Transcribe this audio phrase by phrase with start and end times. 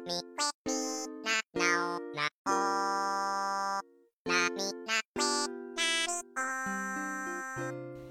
[0.00, 0.12] 大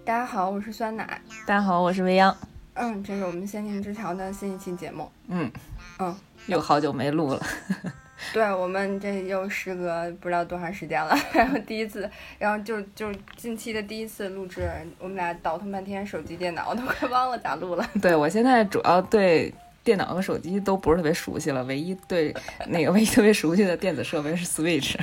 [0.05, 1.19] 家好，我是酸奶。
[1.47, 2.35] 大家好，我是未央。
[2.75, 5.11] 嗯，这是我们仙境之桥的新一期节目。
[5.29, 5.51] 嗯
[5.97, 6.15] 嗯，
[6.45, 7.41] 又好久没录了。
[8.33, 14.69] 对我们这又时隔不知道多长时间了， 然后第一次，然后就就近期的第一次录制，
[14.99, 17.89] 我们俩倒腾半天手机、电脑，我都快忘了咋录了。
[17.99, 19.51] 对我现在主要对
[19.89, 22.31] 电脑和手机都不是特别熟悉了，唯一对
[22.67, 24.95] 那个唯一特别熟悉的电子设备是 Switch。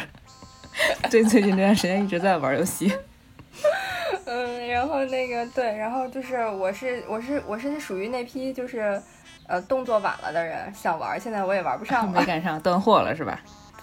[1.10, 2.96] 最最近这段时间一直在玩游戏。
[4.26, 9.02] 嗯，然后那个对，然后就是我是我是我是属于那批就是
[9.48, 13.40] 呃动作晚了的人，想玩，现在我也玩不上了，没赶上，断货了是吧？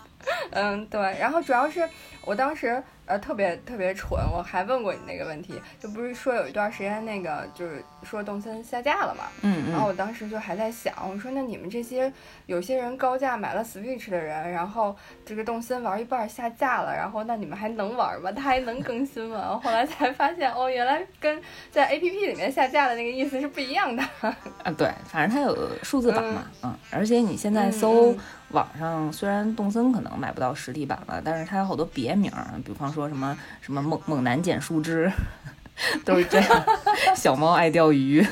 [0.51, 1.85] 嗯，对，然后主要是
[2.23, 2.81] 我当时。
[3.05, 12.11] 呃，特别特别蠢，我还问过你那个问题，就不是说有一段时间那个就是说动森下架了嘛，嗯嗯，然后我当时就还在想，我说那你们这些
[12.45, 18.31] 有些人高价买了 Switch 的人，然后这个动森玩一半下架了，然后那你们还能玩吗？
[18.35, 19.59] 它还能更新吗？
[19.61, 24.01] 后来才发现，哦，原来跟在 APP 里面下架的那个意思是不一样的。
[24.21, 28.15] 啊，对，反正它有数字版嘛，嗯，而且你现在搜。
[28.53, 32.31] 网上虽然动森可能买不到实体版了，但是它有好多别名，
[32.63, 35.11] 比方说什么什么猛猛男捡树枝，
[36.05, 36.63] 都是这样。
[37.15, 38.25] 小猫爱钓鱼，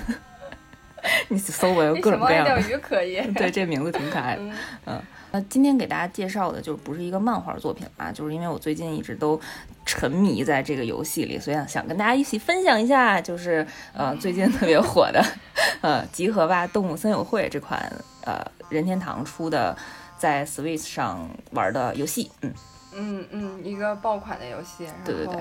[1.29, 2.55] 你搜吧，有各种各样的。
[2.61, 3.19] 钓鱼可以。
[3.33, 4.41] 对，这名字挺可爱的。
[4.85, 9.39] 嗯，那今天给大家介绍的就不是一个漫画作品啊，就是因为我最近一直都
[9.85, 15.23] 沉迷在这个游戏里，所以想跟大家一起分享一下，就是呃最近特别火的
[15.81, 17.91] 呃集合吧动物森友会这款
[18.25, 19.77] 呃任天堂出的。
[20.17, 22.53] 在 Switch 上玩的游戏，嗯
[22.93, 25.35] 嗯嗯，一个爆款的游戏，对对对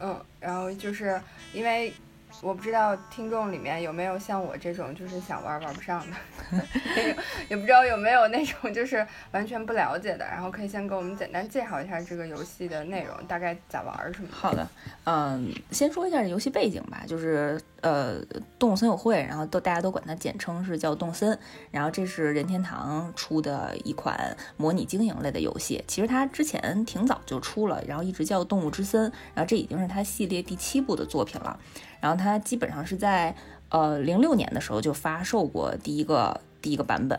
[0.00, 1.94] 嗯，然后就是因为。
[2.42, 6.16] 我不知道听众里面有没有像我这种就是想玩玩不上的，
[7.48, 14.28] 也不知道有没有那种就是完全不了解的，然后可以先给我们简单介绍一下这个游戏的内容，大概咋玩什么。
[14.30, 14.68] 好的，
[15.04, 18.20] 嗯，先说一下游戏背景吧，就是呃，
[18.58, 21.38] 动物森友会，然后都大家都管它简称是叫动森，
[21.70, 29.02] 然后这是任天堂出的一款模拟经营类的游戏，其实它之前挺早就出了，然后一直叫动物之森，
[29.34, 31.58] 然后这已经是它系列第七部的作品了。
[32.06, 33.34] 然后它基本上是在
[33.68, 37.18] 呃零六年的时候就发售过第一个第一个版本，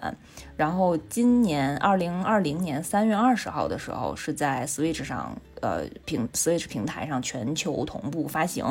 [0.55, 8.63] 然后今年二零二零年三月二十号的时候是在 Switch 上呃平 Switch 平台上全球同步发行。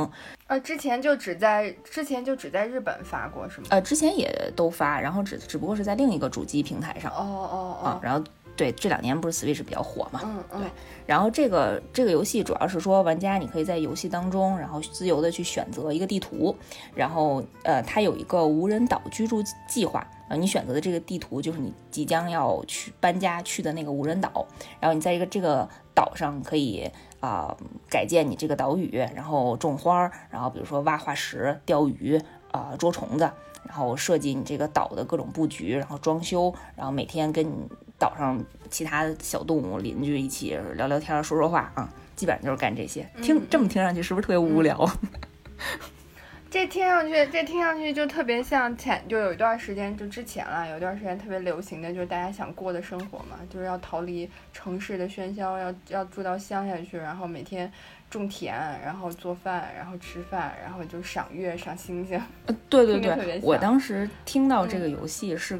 [0.46, 3.66] 呃，之前就只在之前就只在日本发过是吗？
[3.68, 7.12] 呃，之前也都发，然后只只不过是在另一个主机平台上。
[7.12, 8.00] 哦哦哦。
[8.02, 8.24] 然后。
[8.56, 10.20] 对，这两年不是 Switch 比较火嘛？
[10.24, 10.60] 嗯嗯。
[10.62, 10.70] 对，
[11.04, 16.56] 然后这个这个游戏主要是说，玩家你可以在游戏当中，然后自由的去选择一个地图，
[16.94, 24.46] 然后呃，它有一个无人岛居住计划，呃，你选择的这个地图就是你即将要去搬家去的那个无人岛，
[24.80, 26.90] 然后你在一个这个岛上可以
[27.20, 27.54] 啊
[27.90, 32.18] 改建你这个岛屿，然后种花，然后比如说挖化石、钓鱼
[32.52, 33.30] 啊、捉虫子，
[33.68, 37.68] 然后设计你这个岛的各种布局，然后装修，然后每天跟你。
[37.98, 43.08] 岛上其他小动物邻居一起聊聊天说说话啊，基本上就是干这些。
[43.22, 44.88] 听这么听上去是不是特别无聊？
[46.50, 57.70] 这听上去， 这听上去就特别像前就有一段时间就之前了，有一段时间特别流行的就是大家想过的生活嘛，就是要逃离城市的喧嚣，要要住到乡下去，然后每天
[58.10, 58.54] 种田，
[58.84, 62.20] 然后做饭，然后吃饭，然后就赏月赏星星。
[62.46, 65.58] 呃对对对，我当时听到这个游戏是。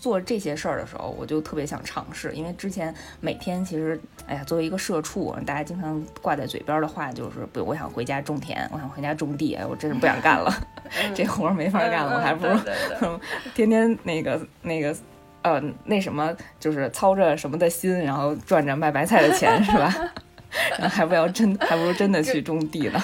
[0.00, 10.50] 做这些事儿的时候，我就特别想尝试，因为之前每天其实，哎呀，作为一个社畜，大家经常挂在嘴边的话就是，不，我想回家种田，我想回家种地，我真是不想干了，
[11.14, 12.58] 这活儿没法干了，我还不如
[13.54, 14.96] 天天那个那个，
[15.42, 19.94] 呃，那什么，就是操着什么的心，然后赚着卖白菜的钱，是吧？
[20.78, 23.00] 然后还不要真，还不如真的去种地呢。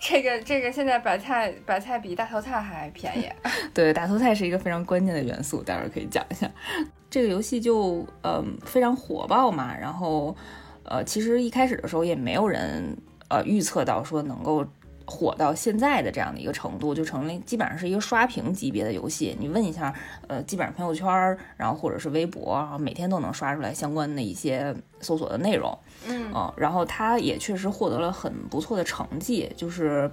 [0.00, 3.28] 这个这个现在白菜白菜比大头菜还便宜，
[3.74, 6.50] 对，大头菜是一个非常关键的元素，待会儿可以讲一下。
[7.10, 10.36] 这个游戏就嗯非常火爆嘛，然后
[10.84, 12.96] 呃其实一开始的时候也没有人
[13.28, 14.66] 呃预测到说能够。
[15.08, 19.34] 火到现在的这样的一个程度，就成了基本上是一个刷屏级别的游戏。
[19.40, 19.92] 你问一下，
[20.26, 21.08] 呃，基本上朋友圈，
[21.56, 25.76] 然后或者是微博，然后每天都能刷出来相关的一些搜索的内容。
[26.06, 30.10] 嗯，然后它也确实获得了很不错的成绩，就是，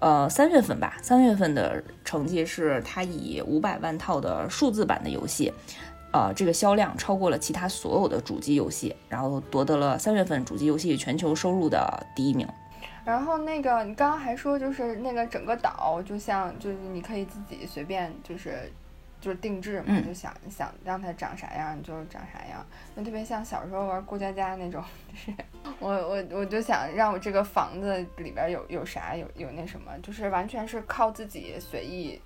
[0.00, 5.52] 呃，三月份吧，三月份的成绩是它以五百万套的数字版的游戏，
[6.12, 12.48] 呃，这个销量超过了其他所有的主机游戏，然后夺得了三月份主机游戏全球收入的第一名。
[13.04, 18.70] 然后那个，你刚刚还说，就是那个整个岛，就像就是你可以自己随便就是
[19.20, 22.64] 就是定制嘛，嗯就想想让它长啥样就长啥样，
[22.96, 25.32] 就特别像小时候玩过家家那种，就是
[25.78, 32.20] 我我我就想让我这个房子里边有有啥有有那什么，就是完全是靠自己随意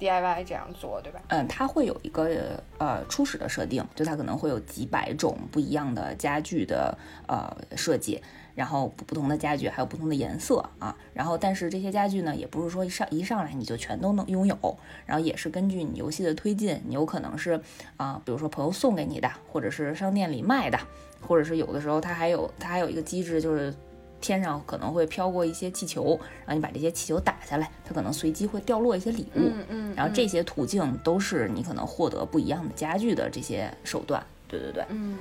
[0.00, 1.20] DIY 这样做，对吧？
[1.28, 6.96] 嗯，它会有一个呃初始的设定，就它可能会有几百种不一样的家具的
[7.28, 8.20] 呃设计，
[8.54, 17.60] 然后不同的家具还有不同的颜色啊，然后但是这些家具呢，也不是说一上一上来你就全都能拥有，然后也是根据你游戏的推进，你有可能是
[17.98, 20.78] 啊、比如说朋友送给你的，或者是商店里卖的，
[21.20, 23.74] 或者是有的时候它还有它还有一个机制就是。
[24.20, 29.40] 天上可能会飘过一些气球，然后你把这些气球打下来，它可能随机会掉落一些礼物。
[29.40, 34.22] 嗯嗯，然后这嗯些途径都是你可能获得不一样的家具的这些手段。
[34.46, 35.16] 对对对，嗯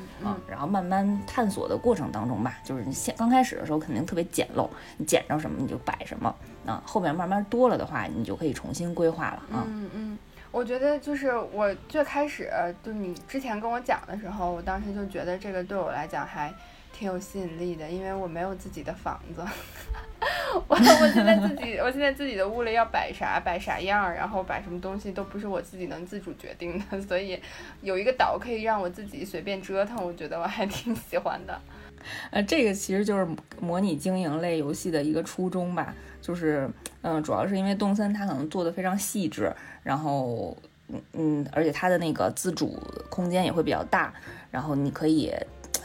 [0.48, 4.68] 然后慢慢探索的过程当中吧，就是你先刚开始的时候肯定特别简陋，
[4.98, 6.36] 你捡着什么你就摆什么
[6.66, 9.63] 啊，后面慢慢多了的话，你就可以重新规划了啊。
[9.68, 10.18] 嗯嗯，
[10.50, 12.50] 我觉得就是我最开始
[12.84, 16.51] 就你之前跟我讲的时候，我当时就觉得这个对我来讲还
[17.00, 19.42] 挺有吸引力的，因为我没有自己的房子。
[20.68, 27.42] 我我现在自己，我现在自己的屋里要摆啥摆啥样，然后摆什么东西都不是我自己能自主决定的，所以
[27.81, 31.57] 有一个岛可以让我自己随便折腾，我觉得我还挺喜欢的。
[32.31, 33.25] 呃，这个其实就是
[33.62, 36.69] 模拟经营类游戏的一个初衷吧，就是
[37.01, 39.54] 嗯、主要是因为动森它可能做的非常细致，
[39.84, 40.57] 然后
[40.90, 42.78] 嗯嗯，而且它的那个自主
[43.10, 44.13] 空间也会比较大，
[44.51, 45.34] 然后你可以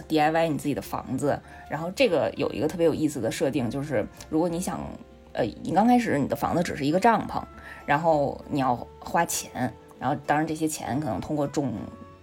[0.08, 1.38] DIY 你自己的房子，
[1.68, 4.80] 然后这个有一个特别有意思的设定，就是如果你想
[5.32, 7.42] 呃，你刚开始你的房子只是一个帐篷，
[7.86, 11.72] 然后你要花钱，然后当然这些钱可能通过种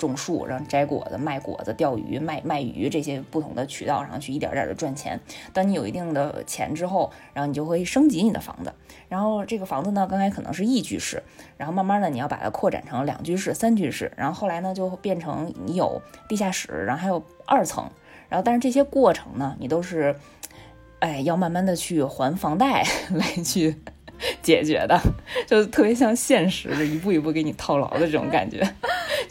[0.08, 5.20] 种树，然后摘果子、卖果子、钓鱼、卖卖鱼这些不同的渠道上去一点点的赚钱。
[5.54, 8.74] 当你有一定的钱之后，然后你就会升级你的房子。
[9.08, 11.22] 然后这个房子呢，刚才可能是一居室，
[11.58, 17.90] 然后慢慢的你要把它扩展成两居室、三居室，然后后来呢就变成你有地下室，然后还有二层。
[18.30, 20.16] 然后但是这些过程呢，你都是，
[21.00, 23.76] 哎，要慢慢的去还房贷 来去
[24.42, 24.98] 解决的，
[25.46, 28.66] 就特别像现实，就一步一步给你套牢的这种感觉。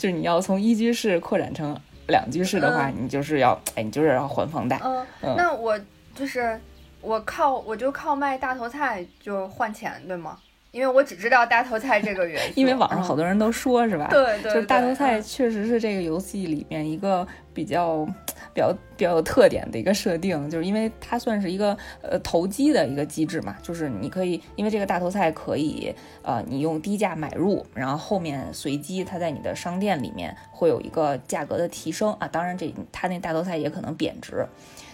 [0.01, 4.81] 就是你要从一居室扩展成两居室的话，你就是要，哎，你就是要还房贷。
[4.83, 5.79] 嗯，嗯那我
[6.15, 6.59] 就是
[7.03, 10.39] 我靠，我就靠卖大头菜就换钱，对吗？
[10.73, 14.07] 因为我只知道大头菜这个原因，因为网上好嗯多人都说，是吧？
[14.11, 18.07] 对对，就是大头菜嗯确实是这个游戏里面一个比较
[18.55, 34.47] 比较比较有特点的一个设定，就是因为它算是一个呃投机的一个机制嘛，就是你可以因为这个大头菜可以呃你用低价买入，然后后面随机它在你的商店里面会有一个价格的提升啊，当然这它那大头菜也可能贬值，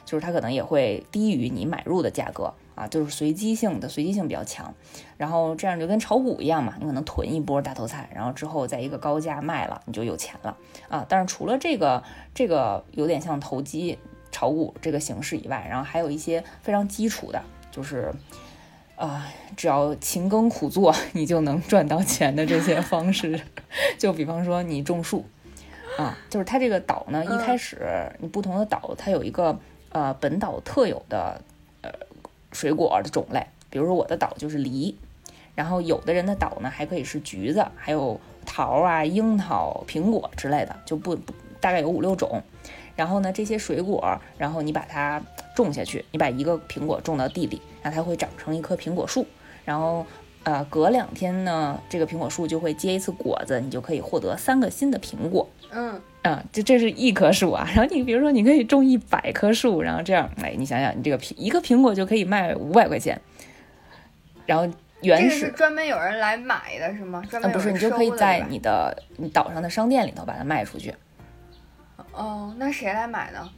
[0.07, 4.73] 就是它可能也会低于你买入的价格啊，就是随机性的随机性比较强。
[5.17, 10.57] 然后这样就跟炒股一样嘛，你可能囤一波大头菜，然后之后在一个高价卖了，你就有钱了
[10.89, 11.05] 啊。
[11.09, 13.99] 但是除了这个这个有点像投机
[14.31, 17.43] 炒股这个形式以外，然后还有一些非常基础的，
[17.73, 18.13] 就是
[18.97, 19.27] 啊、
[19.57, 23.39] 只要勤耕苦作，你就能赚到钱的这些 方式。
[23.99, 25.25] 就比方说你种树
[25.99, 29.59] 啊，就是它这个岛呢，一嗯开始你不同的岛它有一个
[29.91, 31.41] 呃本岛特有的呃
[32.57, 34.97] 水果的种类，比如说我的岛就是梨，
[35.55, 42.43] 然后有的人的岛呢还可以是橘子，还有桃啊、樱桃、苹果之类的，就不不大概有五六种。
[42.97, 45.23] 然后呢，这些水果，然后你把它
[45.55, 49.27] 种下去，你把一个苹果种到地里，那它会长成一棵苹果树，
[49.65, 50.07] 然后。
[50.47, 55.49] 呃，隔两天呢，这个苹果树就会结一次果子，你就可以获得三个新的苹果。
[55.73, 56.01] 嗯。
[56.23, 63.21] 啊，这这是一棵树啊，然后你比如说你可以种一百棵树，然后这样，哎，你想想，你这个苹一个苹果就可以卖五百块钱，
[64.45, 64.69] 然后
[65.03, 67.23] 原始专门有人来买的是吗？
[67.31, 70.93] 专嗯，不是，你就可以在你的你岛上的商店里头把它卖出去，
[72.13, 73.49] 哦，那谁来买呢？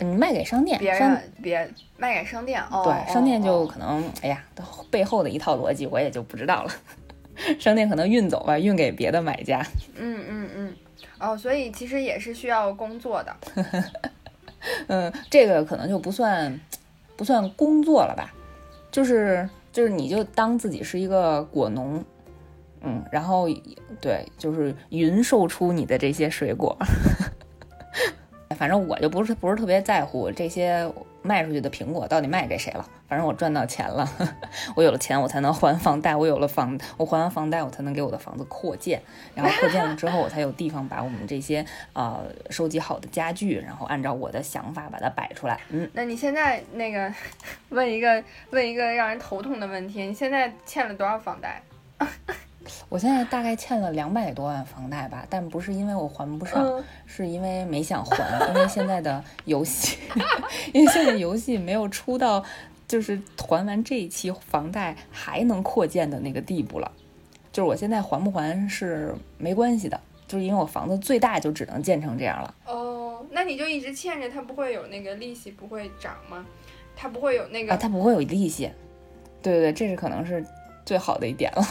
[0.00, 3.66] 你卖给商店，别人别卖给商店哦，对，商店就哦。
[3.66, 4.44] 可能，哎呀，
[4.90, 6.70] 背后的一套逻辑我也就不知道了，
[7.58, 9.64] 商店可能运走吧，运给别的买家，
[9.96, 10.74] 嗯嗯嗯，
[11.18, 13.36] 哦，所以其实也是需要工作的。
[14.88, 16.60] 嗯，这个可能就不算
[17.16, 18.32] 不算工作了吧，
[18.90, 22.04] 就是就是你就当自己是一个果农，
[22.80, 23.48] 嗯，然后
[24.00, 26.76] 对，就是匀售出你的这些水果。
[28.56, 30.90] 反正我就不是不是特别在乎这些
[31.22, 34.08] 卖出去的苹果到底卖给谁了，反正我赚到钱了，
[34.76, 39.02] 我有了钱我才能还房贷，我有了房我还完房贷我才能给我的房子扩建，
[39.34, 45.90] 然后扩建了之后我才有地方把我们这些呃收集好的家具，然后按照我的想法把它摆出来，嗯。
[45.92, 47.12] 那你现在那个
[47.70, 51.60] 问一个问一个让人头痛的问题，你现在欠了多少房贷？
[52.88, 59.98] 我现在大概欠了两百多万房贷吧，但不是因为我还不上，嗯是因为没想还，因为现在的游戏，
[60.72, 62.44] 因为现在游戏没有出到
[62.86, 66.90] 就是还完这一期房贷还能扩建的那个地步了。
[67.50, 72.54] 就是我现在还不还是没关系的，就是因为我房子最大就只能建成这样了。
[72.66, 76.44] 哦，那你就一直欠着，它不会有那个利息不会涨吗？
[76.94, 78.70] 它不会有那个，啊，它不会有利息。
[79.42, 80.44] 对对对，这是可能是
[80.84, 81.64] 最好的一点了。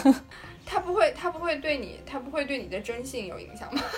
[0.70, 3.82] 它不会，他不会对你，他不会对你的征信有影响吗？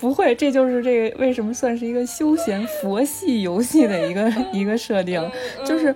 [0.00, 5.20] 不会，这就是这个为什么算是一个休闲佛系游戏的一个 一个设定，
[5.58, 5.94] 嗯就是，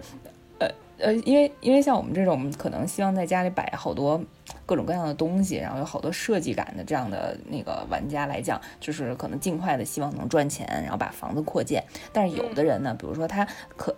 [0.59, 4.23] 呃呃，因为因为像我们这种可能希望在家里摆好多
[4.65, 11.83] 各种各样的东西，然后有好多设计感的这样的那个玩家来讲，就是可能尽快的希望能赚钱，然后把房子扩建。
[12.12, 13.97] 但是有的人呢，比如说他可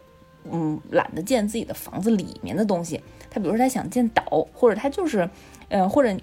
[0.52, 5.28] 嗯懒得建自己的房子里面的东西，他比如说他想建岛，或者他就是，
[5.68, 6.16] 呃，或者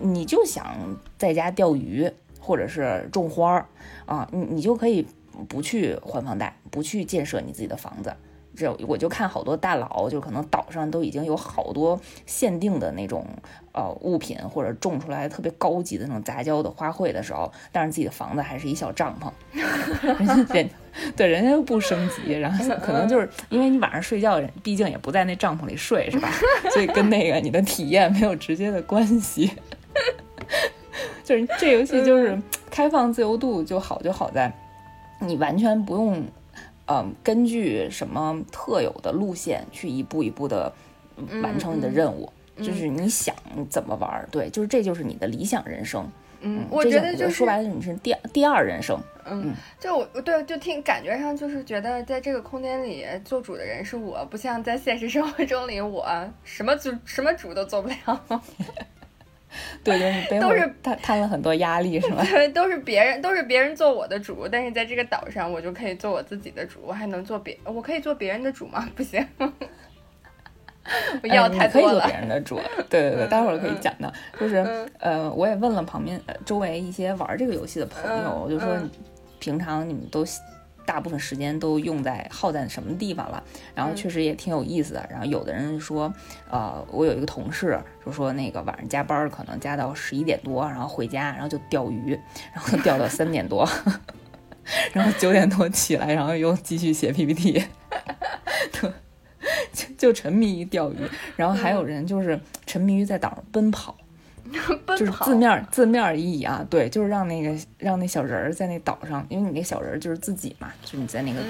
[0.00, 0.76] 你就想
[1.18, 2.10] 在家钓鱼。
[2.42, 3.66] 或者是种花儿
[4.06, 5.06] 啊，你你就可以
[5.46, 8.12] 不去还房贷，不去建设你自己的房子。
[8.60, 13.26] 这我就看好多大佬，就可能岛上都已经有好多限定的那种
[13.72, 19.30] 呃物品，或者种出来特别高级的那种杂交的花卉的时候，但是自己的房子还是一小帐篷，
[20.18, 20.70] 人家人
[21.16, 26.28] 对人家又不升级，然后可能就是因为你晚上睡觉，毕竟也不在那帐篷里睡，是吧？
[26.72, 29.50] 所以跟那个你的体验没有直接的关系。
[31.24, 32.36] 就是这游戏就是
[32.70, 34.52] 开放自由度就好，就好在
[35.20, 36.24] 你完全不用，
[36.90, 40.72] 嗯，根据什么特有的路线去一步一步的
[41.40, 43.32] 完成你的任务，就是你想
[43.68, 46.10] 怎么玩，对，就是这就是你的理想人生。
[46.40, 48.98] 嗯，我觉得就是说白了，你是第第二人生。
[49.26, 56.04] 嗯，就我对，就听感觉上就是觉得在这个空间里做主的人是我，不像在现实生活中里我
[56.42, 57.96] 什么主什么主都做不了。
[59.82, 60.52] 对，就是 你背后
[60.82, 62.22] 摊摊了很多压力，是吗？
[62.30, 68.88] 对，都是别人，都是别人做我的主，但是在这个岛上，我就可以做我自己的主，我还能做别，我可以做别人的主吗？
[68.94, 69.26] 不行，
[71.22, 72.00] 我要太多了。
[72.00, 74.12] 可以做嗯别人的主，对对对，待会儿可以讲的。
[74.38, 74.64] 就是
[74.98, 78.68] 呃，我也问了旁边周围一些玩这个游戏的朋友，我就说，
[79.38, 80.24] 平常你们都。
[80.90, 83.40] 大部分时间都用在耗在什么地方了？
[83.76, 85.08] 然后确实也挺有意思的。
[85.08, 86.12] 然后有的人说，
[86.50, 92.18] 呃，我有一个同事就说，那个晚上加班可能加到十一点多，然后回家，然后就钓鱼，
[92.52, 93.64] 然后钓到三点多，
[94.92, 97.64] 然后九点多起来，然后又继续写 PPT，
[99.72, 100.96] 就就沉迷于钓鱼。
[101.36, 103.96] 然后还有人就是沉迷于在岛上奔跑。
[104.96, 111.40] 就是字面字面意义啊，对，就是让那个让那小人儿在那岛上，因为你那小人儿就是自己嘛，就是你在那个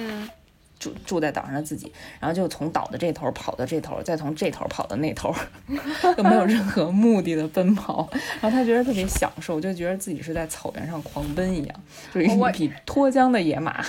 [0.78, 5.34] 住住在岛上的自己，然后就从岛的这头跑到这头，再从这头跑到那头，
[6.16, 8.08] 就没有任何目的的奔跑，
[8.40, 11.80] 然后他觉得特别享受，就觉得自己是在草原上狂奔一样，
[12.14, 13.84] 就是一匹脱缰的野马。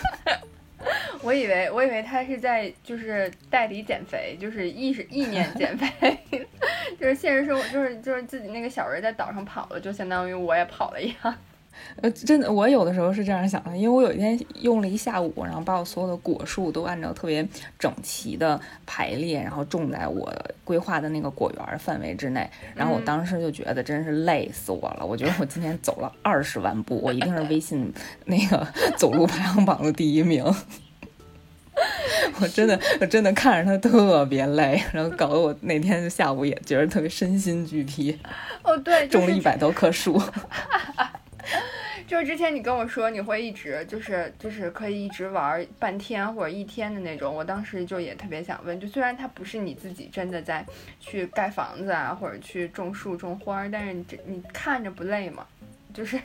[1.23, 6.17] 我以为我以为他是在就是代理减肥，就是意识意念减肥，
[6.99, 11.37] 就是现实生活就是就是自己那个小人在岛上跑了，就相当于我也跑了一样。
[12.01, 17.47] 呃，真的，我有的时候是这样想的，因为我有一天用了一下午，然后把我所有的果树都按照特别
[17.77, 22.49] 整齐的排列，然后种在我规划的那个果园范围之内。
[22.75, 27.93] 然后我当时就觉得真是累死我了，我觉得我今天走了 二十万步，我一定是微信
[28.25, 30.43] 那个走路排行榜的第一名。
[32.39, 38.17] 我真的，我真的看着他特别累，然后搞得我那天下午也觉得特别身心俱疲。
[38.63, 40.21] 哦，对，种了一百多棵树。
[42.07, 50.65] 就是之前你跟我说你会一直就是就是可以一直玩半天或者一天的那种，我当时就也特别想问，就虽然它不是你自己真的在
[50.99, 55.45] 去盖房子啊，或者去种树种花，但是你这你看着不累吗？
[55.93, 56.19] 就是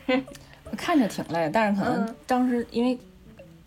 [0.77, 2.95] 看着挺累，但是可能当时因为。
[2.95, 2.99] 嗯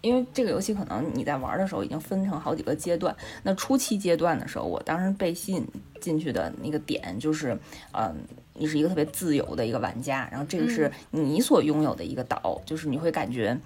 [0.01, 3.13] 因为这个游戏可能你在玩的时候已经分成好几个阶段，
[3.43, 5.67] 那初期阶段的时候，我当时被吸引
[5.99, 7.51] 进去的那个点就是，
[7.91, 8.15] 嗯，
[8.59, 13.57] 你是一个特别自由的一个玩家，然后这个是你所拥有的一个岛，就是你会感觉，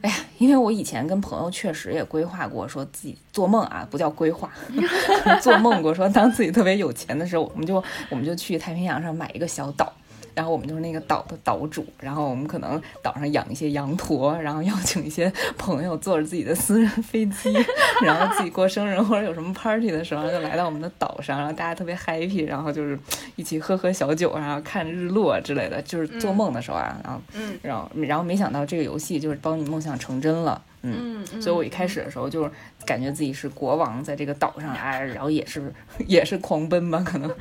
[0.00, 4.50] 哎呀，因为我以前跟朋友确实也规划过，说自己做梦啊，不叫规划，
[5.40, 9.92] 做梦过说当自己特别有钱的时候，我们就我们就去太平洋上买一个小岛。
[10.36, 17.50] 然后我们就是那个岛的岛主，然后我们可能岛上养一些羊驼，然后邀请一些朋友坐着自己的私人飞机，
[18.04, 22.98] 然后自己过生日或者有什么 party 的时候，就来到我们的岛上，然后大家特别 happy，然后就是
[23.36, 27.20] 一起喝喝小酒，然后看日落之类的，就是做梦的时候啊，然后，
[27.62, 30.62] 然后然后没想到这个游戏就是帮你梦想成真了。
[30.94, 32.50] 嗯，嗯，所以我一开始的时候就是
[32.84, 35.72] 感觉自己是国王，在这个岛上哎，然后也是
[36.06, 37.34] 也是狂奔吧，可能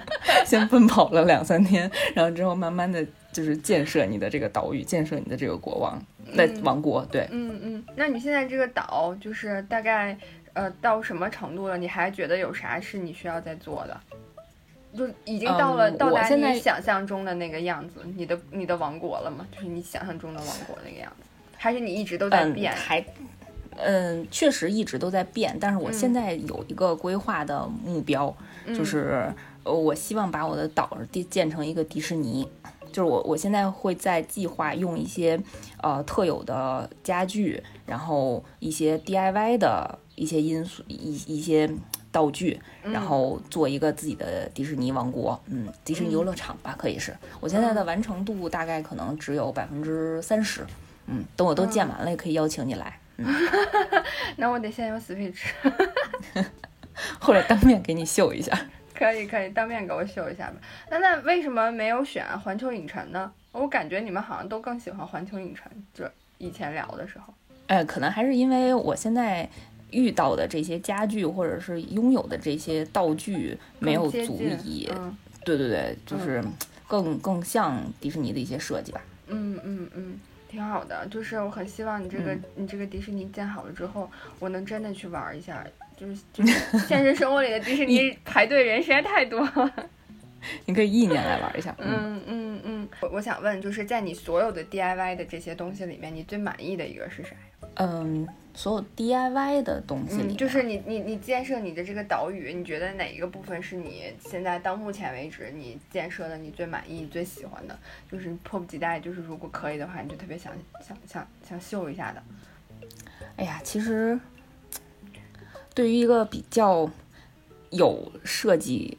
[0.45, 6.01] 先奔跑了两三天，然后之后慢慢的就是建设你的这个岛屿，建设你的这个国王
[6.35, 7.27] 的嗯王国，对。
[7.31, 10.17] 嗯嗯，那你现在这个岛就是大概
[10.53, 11.77] 呃到什么程度了？
[11.77, 13.99] 你还觉得有啥是你需要再做的？
[14.97, 19.45] 就已经到了、嗯到达你想象中的那个样子，你的你的王国了吗？
[19.51, 22.73] 就是你想象中的王国那个样子，还是你一直都在嗯，变？
[22.73, 23.03] 还，
[23.77, 26.13] 嗯，确实一直都在变，但是我现嗯。
[26.13, 28.75] 在有一个规划的目标，嗯。
[28.75, 32.47] 就是呃，我希望把我的岛地建成一个迪士尼。
[32.91, 35.37] 就是我，我现在会在计划用一些
[35.83, 41.69] 呃特有的家具，然后一些 DIY 的一些因素，一一些
[42.09, 47.13] 道具，然后做一个自己的迪士尼王国，嗯，迪士尼游乐场吧，可以是。
[47.41, 50.65] 我现在的完成度大概可能只有百分之三十，
[51.07, 53.25] 嗯，等我都建完了，也可以邀请你来，嗯，
[54.37, 55.43] 那我得先用 Switch。
[57.19, 58.57] 或者当面给你秀一下。
[58.95, 60.55] 可以可以，当面给我秀一下吧。
[60.89, 63.29] 那那为什么没有选环球影城呢？
[63.51, 66.05] 我感觉你们好像都更喜欢环球影城，就
[66.37, 67.33] 以前聊的时候。
[67.67, 69.49] 呃，可能还是因为我现在
[69.91, 76.41] 遇到的这些家具或者是拥有的这些道具没有足以，嗯对对对，就是
[76.87, 79.01] 更更像迪士尼的一些设计吧。
[79.27, 80.19] 嗯嗯嗯，
[80.55, 81.05] 挺好的。
[81.07, 84.09] 就是我很希望你这个、嗯你这个迪士尼建好了之后，
[84.39, 85.65] 我能真的去玩一下。
[85.97, 89.73] 就是就是现实生活里的迪士 尼排队人实在太多了。
[90.65, 91.73] 你可以意念来玩一下。
[91.79, 97.37] 嗯，嗯嗯嗯，我我想问，就是在你所有的 DIY 的这些东西里面，你最满意的一个是啥呀？
[97.75, 107.77] 嗯，所有 DIY 的东西里嗯，就是你你你建设你的这个岛屿，你觉得哪一个部分是你现在到目前为止你建设的你最满意、你最喜欢的？
[108.11, 112.23] 就是迫不及待，就是如果可以的话，你就特别想想想想秀一下的。
[113.35, 114.17] 哎呀，其实
[115.73, 116.89] 对于一个比较
[117.71, 118.97] 有设计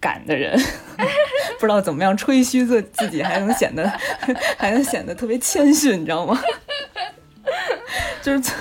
[0.00, 0.58] 感的人，
[1.60, 3.88] 不知道怎么样吹嘘自自己，还能显得
[4.58, 6.36] 还能显得特别谦逊，你知道吗？
[8.22, 8.54] 就是作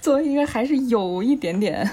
[0.00, 1.88] 作为一个还是有一点点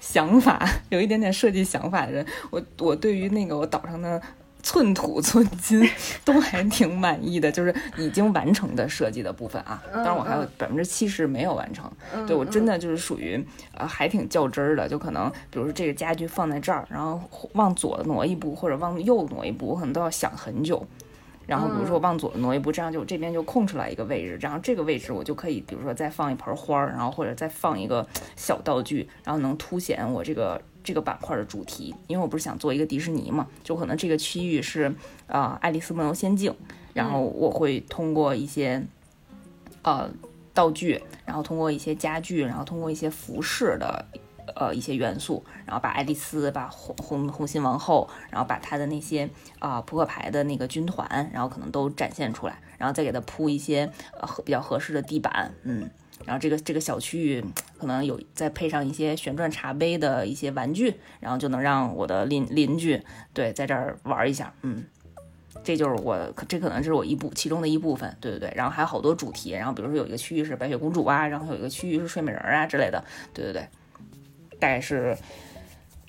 [0.00, 4.20] 想法、有一点点设计想法的人，我我对于那个我岛上的
[4.62, 5.86] 寸土寸金
[6.24, 9.82] 都还挺满意的，就是已经完成的设计的部分啊。
[9.92, 17.20] 当然我还有百分之七十没有完成，嗯，对我真的的就是属于呃还挺较真儿的，就可能比如说这个家具放在这儿，然后
[17.52, 20.86] 往左挪一步或者往右挪一步，我可能都要想很久。
[21.46, 31.94] 然后比如说往左挪一步，这样就这边就空出来一个位置，然后这个位置我就可以，比如说再放一盆花儿，然后或者再放一个小道具，然后能凸显我这个这个板块的主题。
[32.06, 34.94] 因为我不是想做一个迪士尼嘛，就可能这个区域是
[35.26, 36.50] 呃《爱丽丝梦游仙境》，
[36.92, 38.82] 然后我会通过一些
[39.82, 40.10] 呃
[40.52, 44.04] 道具，然后通过一些家具，然后通过一些服饰的
[44.54, 49.28] 呃一些元素，然后把爱丽丝、把红红红心王后，然后把她的那些
[49.58, 55.90] 啊、扑克牌的那个军团，然后可能都展现出来，然后再给它铺一些呃合比较合适的地板，嗯。
[56.24, 57.44] 然后这个这个小区域
[57.76, 63.02] 可能有再配上一些旋转茶杯的一些玩具，然后就能让我的邻邻居
[63.34, 64.84] 对在这儿玩一下，嗯，
[65.64, 68.52] 这就是我这可能是我一部其中的一部分，对对对。
[68.56, 73.04] 然后还有好多主题，然后比如说有一个区域是白雪公主啊，然后有一个区域是睡美人啊之类的，
[73.34, 73.68] 对对对，
[74.64, 75.14] 大概是，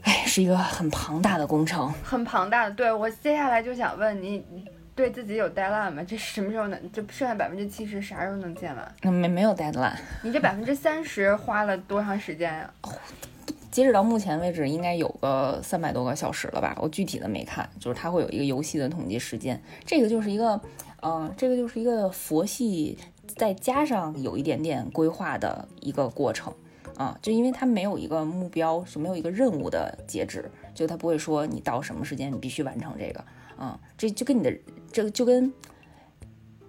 [0.03, 1.91] 哎，是一个很庞大的工程。
[2.01, 2.71] 很庞大的。
[2.73, 4.63] 对我接下来就想问你，你
[4.95, 6.01] 对自己有 deadline 吗？
[6.07, 6.91] 这什么时候能？
[6.93, 8.95] 就剩下百分之七十啥时候能建完？
[9.01, 12.73] 嗯，没没有 deadline，你这百分之三十花了多长时间呀、
[13.69, 16.77] 截止到目前为止，应该有个三百多个小时了吧？
[16.79, 19.61] 我具体的没看，就是它会有一个游戏的统计时间。
[19.85, 20.61] 这个就是一个，
[21.01, 22.97] 呃，这个就是一个佛系，
[23.35, 26.53] 再加上有一点点规划的一个过程
[26.97, 27.17] 啊。
[27.21, 33.23] 就因为它没有一个目标，是没有一个任务的截止，就它不会说你到什么时间你必须完成这个
[33.57, 33.79] 啊。
[33.97, 34.57] 这就跟你的
[34.91, 35.53] 这个就跟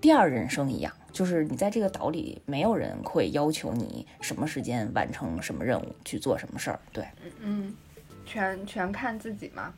[0.00, 0.92] 第二人生一样。
[1.12, 6.78] 就是你在这个岛里，没有人会要求你什么时间完成什么任务，去做什么事儿。
[6.92, 7.06] 对，
[7.40, 7.74] 嗯，
[8.26, 9.72] 全全看自己嘛。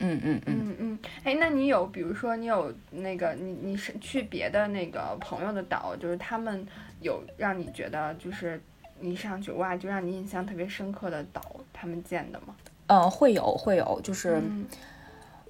[0.00, 6.66] 嗯嗯嗯，嗯嗯，哎，那你有，比如说你有那个，你你是去别的那个朋友的岛，就是他们
[7.00, 8.60] 有让你觉得就是
[9.00, 12.54] 你上去哇，就让你印象特别深刻的岛，他们建的吗？
[12.86, 14.42] 嗯，会有会有，就是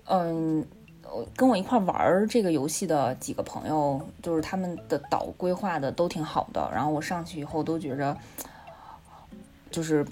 [0.07, 0.65] 嗯
[1.35, 8.17] 跟我一块玩儿这个游戏的几个朋友，就是他们的岛规划的都挺好的，然后我上去以后都觉着，
[9.71, 10.07] 就是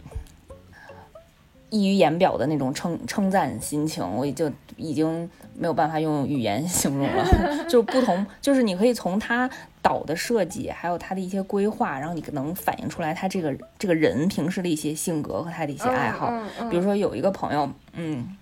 [1.71, 7.65] 溢于言表的那种称称赞心情，我也就已经没有办法用语言 形容了。
[7.69, 9.49] 就是不同，就是你可以从他
[9.89, 16.31] 岛岛的设计，还有它的一些规划，然后你能反映出来他这个这个人平时的一些性格和他的一些爱好。
[16.71, 18.37] 比如说有一个朋友，嗯。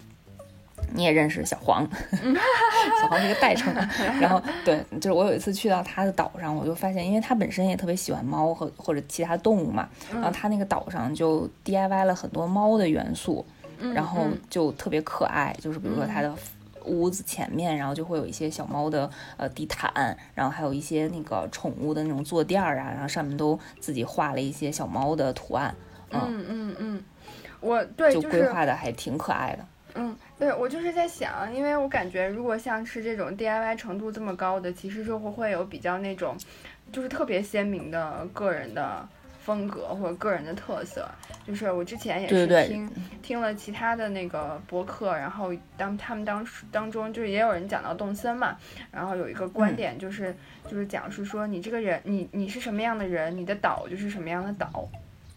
[0.95, 1.85] 你也认识小黄，
[3.03, 3.75] 小黄是一个代称。
[4.21, 13.45] 然后对，就是我有一次去到他的岛上，我就发现，因为他本身也特别喜欢猫和或者其他动物嘛，然后他那个岛上就 DIY 了很多猫的元素，
[13.93, 15.55] 然后就特别可爱。
[15.61, 16.33] 就是比如说他的
[16.87, 25.75] 屋子前面，然后就会有一些小猫的呃地毯，然后还有一些那个宠物的那种坐垫儿啊，然后上面都自己画了一些小猫的图案。
[26.11, 27.05] 嗯嗯嗯，
[27.61, 29.66] 我对就规划的还挺可爱的。
[29.94, 36.37] 嗯，对我就是在想，因为我感觉如果像是这种 DIY 程度这么高的，其实就会会有比较那种，
[36.92, 39.09] 就是特别鲜明的个人的
[39.47, 41.09] 风格或者个人的特色。
[41.47, 42.91] 就是我之前也是听
[43.23, 48.57] 听了其他的那个博客，然后当他们当时当中就是也有人讲到动森嘛，
[48.91, 50.35] 然后有一个观点就是
[50.69, 54.89] 就是讲述说你这个人你你是什么样的人，你的岛就是什么样的岛。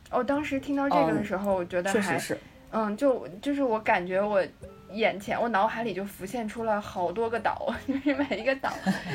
[0.10, 2.36] 哦，当时听到这个的时候，我觉得还是。
[2.72, 4.44] 嗯，就就是我感觉我
[4.92, 8.72] 眼前，我脑海里就浮现出了好多个岛， 就是每一个岛，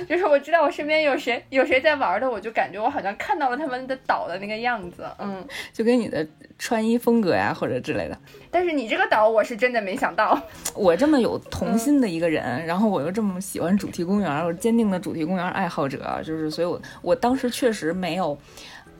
[0.08, 6.26] 就是我知道我身边有谁有谁在玩的，我就感觉我好像看到了他们的岛的那个样子，嗯， 就跟你的
[6.58, 8.18] 穿衣风格呀或者之类的。
[8.50, 10.40] 但是你这个岛，我是真的没想到，
[10.74, 18.38] 我这么有童心的一个人，然后我又这么喜欢主题公园，我坚定的主题公园爱好者，就是所以，我我当时确实没有，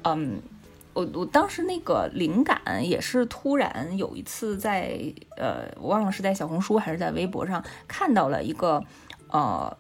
[0.03, 0.43] 嗯。
[0.95, 4.99] 我我当时那个灵感也是突然有一次在
[5.37, 8.83] 呃，我忘了是在小红书还是在微博上看到了一个
[9.29, 9.77] 呃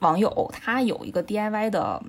[0.00, 2.02] 网友，他有一个 DIY 的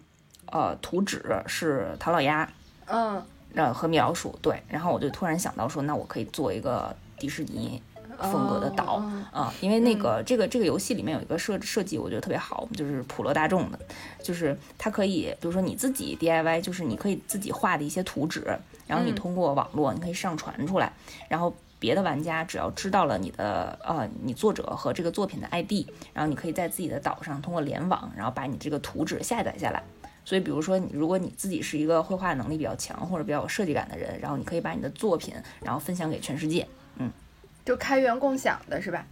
[0.48, 2.50] 呃图纸是唐老鸭，
[2.86, 3.22] 嗯，
[3.56, 7.82] 呃和米老鼠对，然后我就突然想到说，那我可以做一个迪士尼。
[8.22, 13.80] 风格的岛啊，因为那个这个这个游戏里面有一个设设计，我觉得特别好，就是普罗大众的，
[14.22, 18.46] 就是它可以，比如说你自己 DIY，就是你可以自己画的一些图纸，
[18.88, 20.92] 然后你通过网络你可以上传出来，
[21.28, 29.82] 然后别的玩家只要知道了你的呃你作者和这个作品的 ID，然后你可以在自己的岛上通过联网，然后把你这个图纸下载下来。
[30.26, 36.79] 所以比如说你如果你自己是一个绘画能力比较强或者比较有设计感的人，然后你可以把你的作品然后分享给全世界，嗯。
[37.70, 39.06] 就开源共享的是吧？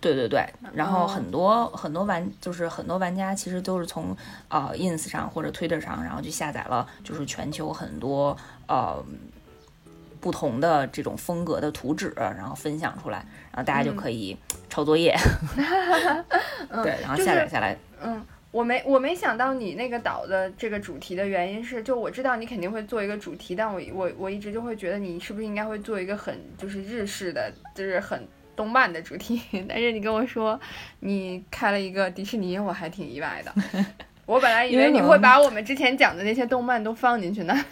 [0.00, 4.16] 对对对，然后很多很多玩就是很多玩家其实都是从
[4.48, 8.36] 呃 ins 上或者 twitter 上，然后去下载了就是全球很多
[8.68, 9.04] 呃
[10.20, 15.16] 不同的这种风格的图纸，然后分享出来，然后大家就可以抄作业。
[16.84, 18.24] 对，然后下载下来，嗯。
[18.52, 29.40] 我没我没想到你那个岛的这个主题的原因是，就我知道你肯定会做一个主题，但我我我一直就会觉得你是不是应该会做一个很就是日式的，就是很动漫的主题。
[29.68, 30.58] 但是你跟我说
[30.98, 33.54] 你开了一个迪士尼，我还挺意外的。
[34.26, 37.54] 我本来以为你会把我们之前讲的那些动漫都放进去呢。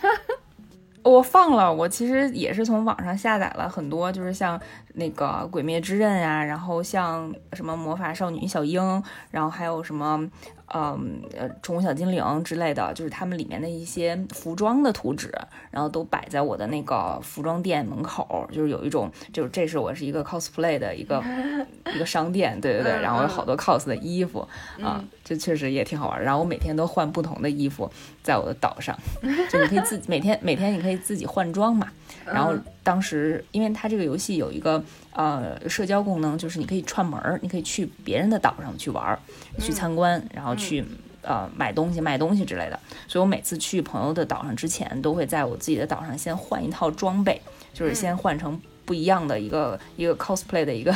[1.05, 4.61] 我放了，我其实也是从网上下载了很多，就是像
[4.99, 10.29] 那个《鬼灭之刃》呀，然后像什么魔法少女小樱，然后还有什么。
[10.75, 15.33] 嗯，呃，宠物小精灵之类的，就是他们里面的一些服装的图纸，
[15.71, 21.25] 然后都摆在我的那个服装店门口，就是有一种，就是这是我是一个 cosplay 的一个
[21.97, 24.47] 一个商店，对对对，然后有好多 cos 的衣服
[24.83, 26.23] 啊，这确实也挺好玩。
[26.23, 27.91] 然后我每天都换不同的衣服
[28.23, 28.95] 在我的岛上，
[29.49, 31.89] 就你可以自己每天每天你可以自己换装嘛。
[32.27, 32.53] 然后
[32.89, 34.83] 当时因为它这个游戏有一个。
[35.13, 39.19] 呃，社交功能就是你可以串门儿，你可以去别人的岛上去玩儿，
[39.59, 40.85] 去参观，然后去
[41.23, 42.79] 呃买东西、卖东西之类的。
[43.09, 47.43] 所以我每次去朋友的岛上之前，都会在我自己的岛上先换一套装备，
[47.75, 50.95] 就是先换成不一样的一个 一个 cosplay 的一个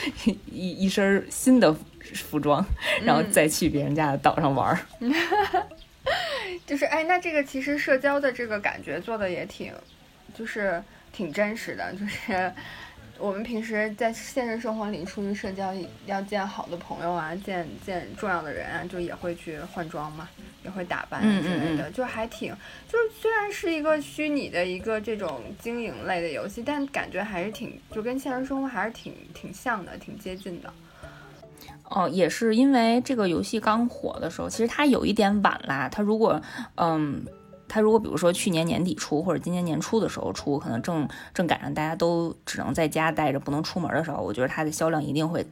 [0.50, 1.76] 一一身新的
[2.14, 2.64] 服装，
[3.02, 4.78] 然后再去别人家的岛上玩儿。
[6.64, 9.74] 就是哎，那这个其实社交的这个感觉做的也挺，
[10.34, 10.82] 就是
[11.18, 12.52] 挺真实的，就是。
[13.20, 15.74] 我们平时在现实生活里出去社交，
[16.06, 20.28] 要见好的朋友啊，见见重要的人啊，就也会去换装嘛，
[20.62, 22.54] 也会打扮之类的，就还挺，
[22.88, 30.72] 就是虽然是一个虚拟的一个这种经营类的游戏，但感觉还是挺，就跟现实生活还是挺挺像的，挺接近的。
[31.90, 36.40] 哦，也是因为这个游戏刚火的时候，其实它有一点晚啦，它如果
[36.76, 37.26] 嗯。
[37.68, 45.46] 它如果比如说去年年底出或者今年年初的时候出，可能正正赶上大家都只能在家待着不能出门的时候，我觉得它的销量一定会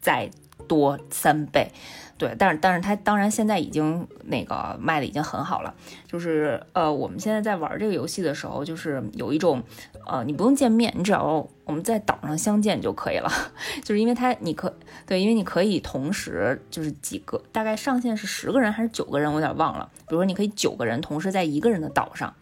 [0.00, 0.30] 再
[0.68, 1.70] 多三倍。
[2.18, 5.74] 对，但是但是它当然现在已经那个卖的已经很好了。
[6.06, 9.62] 就是呃，我们现在在玩这个游戏的时候，就是有一种
[10.06, 13.30] 呃，你不用见面，你只要我们在岛上相见就可以了。
[13.84, 14.72] 就是因为它你可
[15.06, 19.90] 对，因为你可以同时就是几个，大概上限是十个人还是九个人，我有点忘了。
[20.08, 22.32] 比如说你可以九个人同时在一个人的岛上。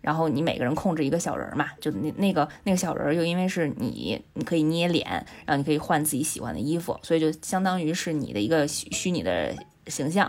[0.00, 5.08] 然后你每个人控制一个小人嘛，就那那个那个小人又因为是你，你可以捏脸，
[5.46, 9.54] 然后你可以换自己喜欢的衣服，所以就相当于是你的一个虚虚拟的
[9.86, 10.28] 形象。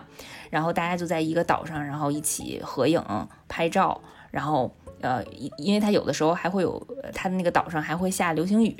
[0.51, 3.03] 然后大家就在一个岛上，然后一起合影
[3.47, 3.99] 拍照。
[4.29, 4.71] 然后
[5.03, 8.75] 呃，因因为它有的时候还会有，它的那个岛上还会下流星雨，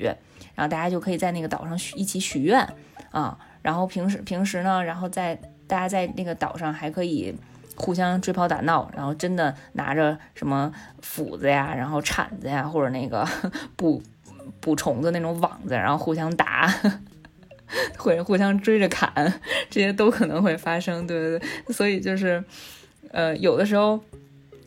[0.54, 2.66] 然后大家就可以在那个岛上许一起许愿
[3.12, 3.38] 啊。
[3.62, 7.34] 然后平时平时呢，然后在大家在那个岛上还可以。
[7.76, 13.26] 互相追跑打闹，然后真的拿着什么斧子呀，然后铲子呀，或者那个
[13.74, 14.00] 捕
[14.60, 16.72] 捕虫子那种网子，然后互相打，
[17.98, 19.12] 或者互相追着砍，
[19.68, 21.04] 这些都可能会发生。
[21.04, 22.44] 对对对，所以就是，
[23.10, 23.98] 呃，有的时候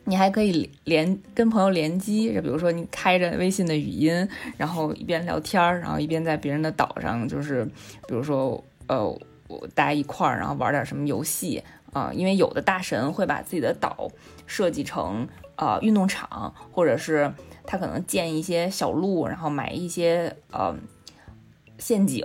[0.08, 7.65] 你还可以连跟朋友联机，就比如说你开着微信的语音，然后一边聊天儿，然后一边在别人的岛上，就是
[8.08, 9.06] 比如说呃，
[9.48, 11.62] 我大家一块儿，然后玩点什么游戏。
[11.93, 14.08] 啊，因为有的大神会把自己的岛
[14.46, 17.34] 设计成呃运动场，或者是
[17.65, 20.76] 他可能建一些小路，然后买一些呃
[21.80, 22.24] 陷阱，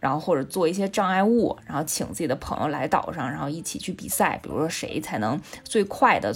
[0.00, 6.32] 然后或者做一些障碍物，然后请自己的朋友来岛上，然后一起去比赛，比如说谁才能最快的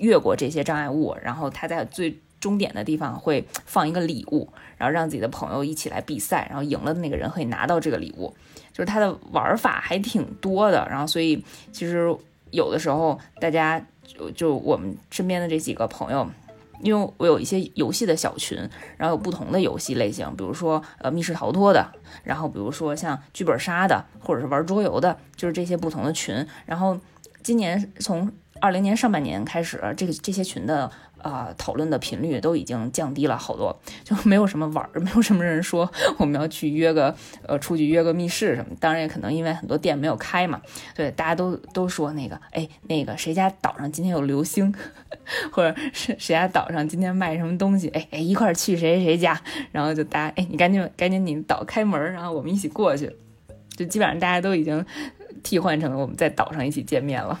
[0.00, 8.34] 越过这些障碍物，然后他在最终点的地方会放一个礼物，然后让自己的朋友一起来比赛，然后赢了的那个人可以拿到这个礼物。
[8.72, 12.14] 就是它的玩法还挺多的，然后所以其实
[12.50, 16.26] 有的时候大家就就我们身边的这几个朋友，
[16.80, 18.56] 因为我有一些游戏的小群，
[18.96, 26.46] 然后有不同的游戏类型，比如说呃密室逃脱的，然后比如说像剧本杀的，或者是玩桌游的，就是这些不同的群。
[26.64, 26.98] 然后
[27.42, 30.90] 今年从二零年上半年开始，这个这些群的。
[31.22, 37.14] 啊，讨论的频率都已经降低了好多，就没有什么玩儿，没有什么人说我们要去约个
[37.46, 38.74] 呃出去约个密室什么。
[38.80, 40.62] 当然也可能因为很多店没有开嘛，
[40.94, 44.74] 对，大家都都说那个，哎，那个谁家岛上今天有流星，
[45.52, 49.38] 或者是谁家岛上今天卖什么东西，哎哎，一块儿去谁谁谁家，
[49.72, 53.14] 然后就大家，哎，你赶紧赶紧你岛开门，然后我们一起过去，
[53.76, 54.82] 就基本上大家都已经
[55.42, 57.38] 替换成我们在岛上一起见面了。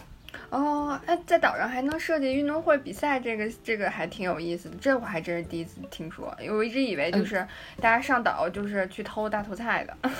[0.50, 4.76] 哦，哎，在岛上还能设计运动会比赛，这个这个还挺有意思的。
[4.80, 7.46] 这我还真是第一次听说，因为我一直以为就是
[7.80, 9.96] 大家上岛就是去偷大头菜的。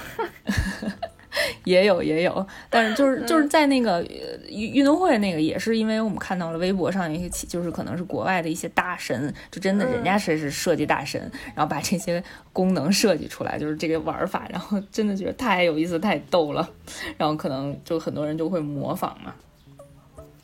[1.64, 4.02] 也有也有，但是就是就是在那个
[4.48, 11.20] 运运动会那个，也是因为我们看到了微博上一些，就是可能是国外的一些大神，就真的人家是是设计大神，
[11.54, 16.68] 然后把这些功能设计出来，就是这个玩法，然后真的觉得太有意思，太逗了，
[17.16, 19.32] 然后可能就很多人就会模仿嘛。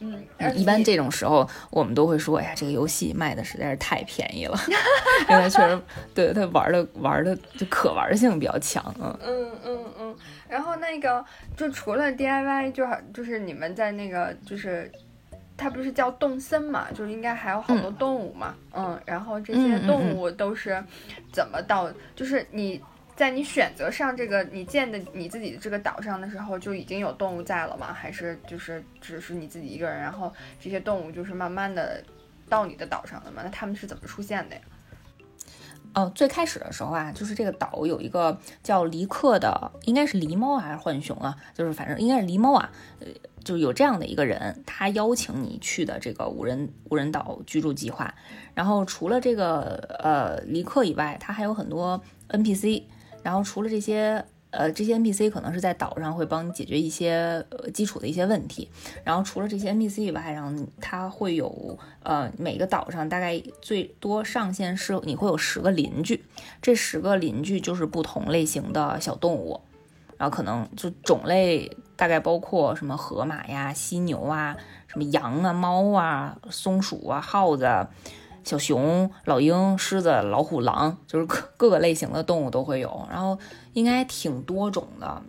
[0.00, 4.59] 嗯，一般这种时候，我们都会说，哎呀，这个游戏卖的实在是太便宜了，
[5.30, 5.80] 因为确实，
[6.14, 10.16] 对它玩的玩的就可玩性比较强，嗯嗯嗯嗯。
[10.48, 11.24] 然后那个，
[11.56, 14.90] 就除了 DIY，就就是你们在那个，就是
[15.56, 20.82] 它不是叫动森嘛，就是应该还有好多动物嘛，嗯，然后这些动物都是
[21.32, 22.80] 怎么到，就是你。
[23.16, 27.90] 在你选择上这个你建的你自己的这个岛上的时候，就已经有动物在了吗？
[27.90, 32.05] 还是就是只是你自己一个人，然后这些动物就是慢慢的
[32.46, 33.40] 到你的岛上的吗？
[33.42, 34.61] 那他们是怎么出现的呀？
[35.94, 41.35] 哦，最开始的时候啊，就是这个岛有一个叫离克的，应该是狸猫还是浣熊啊？
[41.55, 43.07] 就是反正应该是狸猫啊，呃，
[43.42, 48.14] 就有这样的一个人，他邀请你去的这个无人无人岛居住计划。
[48.52, 51.98] 然后除了这个呃离克以外，他还有很多
[52.29, 52.83] NPC。
[53.26, 58.70] 然后除了这些，呃，这些 NPC 可能是在岛上会帮你解决一些呃基础的一些问题。
[59.02, 66.24] 然后除了这些 NPC 以外，然后它会有，呃，每个岛上大概最多上限是你会有十个邻居，
[66.62, 69.60] 这十个邻居就是不同类型的小动物，
[70.16, 77.64] 然后可能就种类大概包括什么河马呀、犀牛啊、什么羊啊、猫啊、松鼠啊、耗子。
[77.64, 77.90] 啊
[78.46, 83.37] 小熊、老鹰、狮子、老虎、狼，就是各各个类型的动物都会有，然后
[83.72, 85.20] 应该挺多种的，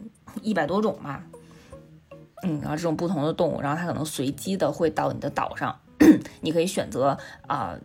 [0.43, 1.23] 一百多种吧。
[2.43, 5.79] 嗯，然后这种不同的动物，然后它可能随机的会到你的岛上，
[6.41, 7.75] 你可以选择啊，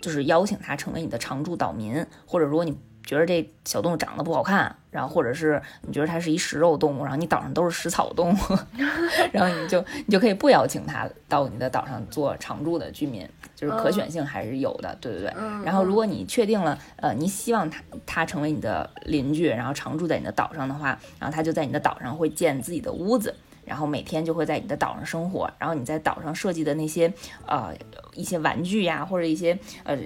[0.00, 8.36] 就是邀请它成为你的常驻岛民，或者如果你觉得这小动物长得不好看，然后或者是你觉得它是一食肉动物，然后你岛上都是食草动物，
[9.32, 15.32] 然后你就你就可以不邀请它到你的岛上做常住的居民，就是可选性还是有的，对不对。
[15.64, 23.34] 然后如果你确定了，呃，你希望它它成为你的邻居，然后常住在你的岛上的话，然后它就在你的岛上会建自己的屋子。
[23.64, 27.10] 然后每天就会在你的岛上生活，然后你在岛上设计的那些
[27.46, 27.72] 呃
[28.12, 29.96] 一些玩具呀，或者一些呃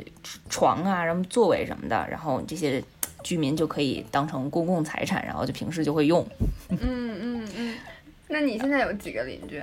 [0.51, 2.85] 床啊，什么座位什么的，然后这些
[3.27, 6.25] 居民就可以当成公共财产，然后就平时就会用。
[6.71, 7.75] 嗯嗯嗯。
[8.29, 9.61] 那你现在有几个邻居？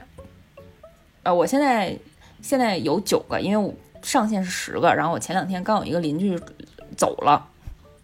[1.24, 1.98] 呃，我现在
[2.42, 6.38] 现在有九个，因为我上限是十个，然后我前两天刚有一个邻居
[6.98, 7.48] 走了。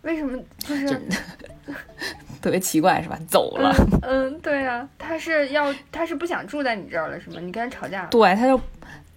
[0.04, 0.42] 为什么？
[0.60, 1.02] 就是。
[2.42, 3.20] 特别奇怪是吧？
[3.28, 3.76] 走了。
[4.02, 7.42] 嗯，对呀，他是要，他是不想住在你这儿了是吗？
[7.42, 8.08] 你跟他吵架了？
[8.10, 8.58] 对，他就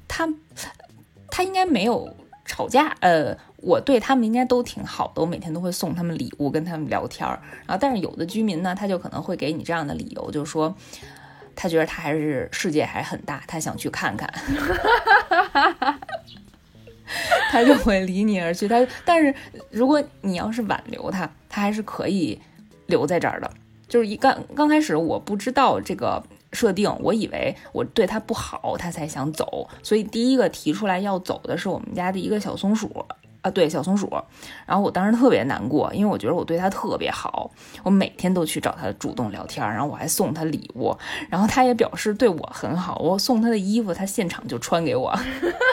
[0.09, 0.29] 他
[1.31, 2.13] 他应该没有
[2.45, 2.93] 吵架。
[2.99, 7.41] 呃，我对他们应该都挺好的，我每天都会送他们礼物，跟他们聊天儿。
[7.67, 10.75] 然后，但是有的居民呢，他就可能会给你这样的理由，就是说
[11.57, 14.29] 他觉得他还是世界还很大，他想去看看。
[17.51, 18.69] 他就会离你而去。
[18.69, 19.35] 他但是
[19.71, 22.39] 如果你要是挽留他，他还是可以。
[22.87, 23.51] 留在这儿的，
[23.89, 26.23] 就是一刚刚开始我不知道这个
[26.53, 32.89] 设定，我以为我对他不好，他才想走，所以第一个提出来要走的是我们家的一个小松鼠
[33.43, 34.09] 啊，对小松鼠，
[34.65, 37.51] 然后我当时特别难过，因为我觉得我对它特别好，
[37.83, 40.97] 我每天都去找它主动聊天，然后我还送它礼物，
[41.29, 45.13] 然后它也表示对我很好，我送它的衣服，它现场就穿给我，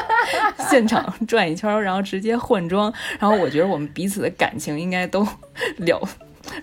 [0.69, 5.25] 现场转一圈，然后直接换装，然后我觉得我们彼此的感情应该都
[5.77, 6.01] 了。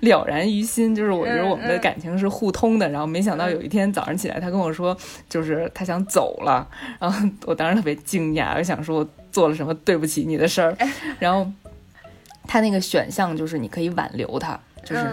[0.00, 2.88] 了然于心，就是我觉得我们的感情是互通的。
[2.88, 4.96] 然后没想到有一天早上起来，他跟我说，
[5.28, 6.66] 就是他想走了。
[6.98, 10.74] 然后我当时特别惊讶，我想说我做了什么对不起你的事儿。
[11.18, 11.46] 然后
[12.46, 15.04] 他那个选项就是你可以挽留他，就是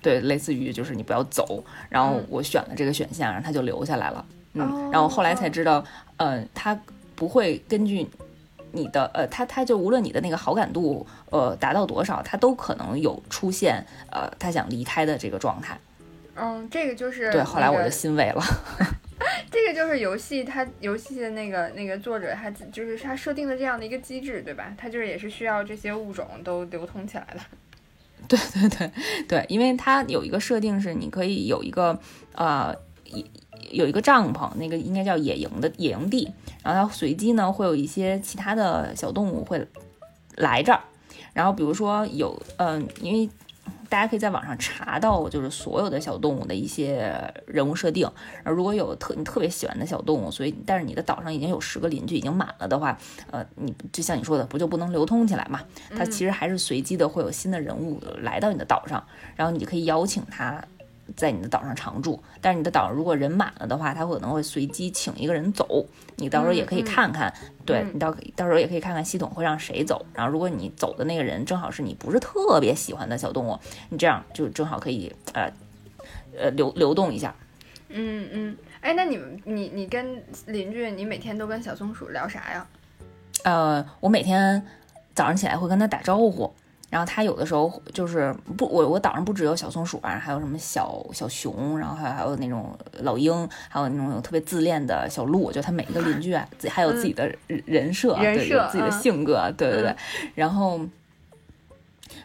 [0.00, 1.62] 对，类似于就是你不要走。
[1.90, 4.24] 然后我选了这个选项，然后他就留下来了。
[4.54, 5.84] 嗯，然后后来才知道，
[6.16, 6.80] 呃，他
[7.14, 8.08] 不会根据。
[8.76, 15.78] 你的呃，他他就无论你的那个好感度呃达到多少，他都可能有出现呃他想离开的这个状态。
[16.34, 17.40] 嗯，这个就是对。
[17.40, 18.42] 后来我就欣慰了。
[19.50, 24.74] 这个就是游戏，它游戏的那个那个作者他就是他设定的这样的一个机制，对吧？
[24.76, 27.40] 他就是也是需要这些物种都流通起来的。
[28.28, 28.90] 对对对
[29.28, 31.98] 对，因为它有一个设定是你可以有一个
[32.34, 32.74] 呃。
[33.70, 36.30] 有一个帐篷，那个应该叫野营的野营地，
[36.62, 39.66] 然后它随机呢会有一些其他的小动物会
[40.36, 40.80] 来这儿，
[41.32, 43.28] 然后比如说有嗯，因为
[43.88, 48.10] 大家可以在网上查到就是所有的小动物的一些人物设定，
[48.42, 52.98] 而如果有特你特别喜欢的小动物，所以但是你的岛上已经有十个邻居已经满了的话，
[53.30, 55.60] 呃，你就像你说的，不就不能流通起来嘛？
[55.96, 59.04] 它其实还是随机的会有新的人物来到你的岛上，
[59.36, 60.64] 然后你就可以邀请他。
[61.16, 65.84] 在你的岛上常住，但是你的岛上如果人满了的话，他可能会随机请一个人走。
[66.16, 67.32] 你到时候也可以看看，
[67.66, 70.04] 对你到到时候也可以看看系统会让谁走。
[70.14, 73.58] 然后如果你走的那个人正好是你不是特别喜欢的小动物，
[73.90, 75.52] 你这样就正好可以呃
[76.38, 77.34] 呃流流动一下。
[77.88, 82.66] 嗯嗯，哎，那你们你你跟邻居，你每天都跟小松鼠聊啥呀？
[83.44, 84.64] 呃，我每天
[85.14, 86.52] 早上起来会跟他打招呼。
[86.94, 93.32] 然后它有的时候就是不，我我岛上不只有小松鼠啊，还有什么小小熊，然后还有还有那种老鹰，
[93.68, 99.96] 还有那种特别自恋的小鹿，就它每一个邻居啊，自己还有自己的人设，对，有自己的性格，对对对。
[100.36, 100.78] 然后，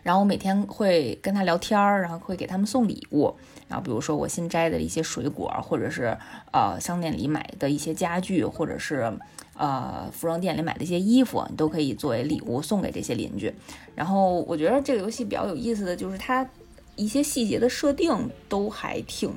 [0.03, 3.35] 然后我每天会跟他聊天儿，然后会给他们送礼物，
[3.69, 6.17] 然后比如说我新摘的一些水果，或者是
[6.51, 9.17] 呃商店里买的一些家具，或者是。
[9.61, 13.53] 呃，服装店里买的一些衣服，你都可以作为礼物送给这些邻居。
[13.93, 16.49] 然后我觉得这个游戏比较有意思的就是它
[16.95, 19.29] 一些细节的设定都还挺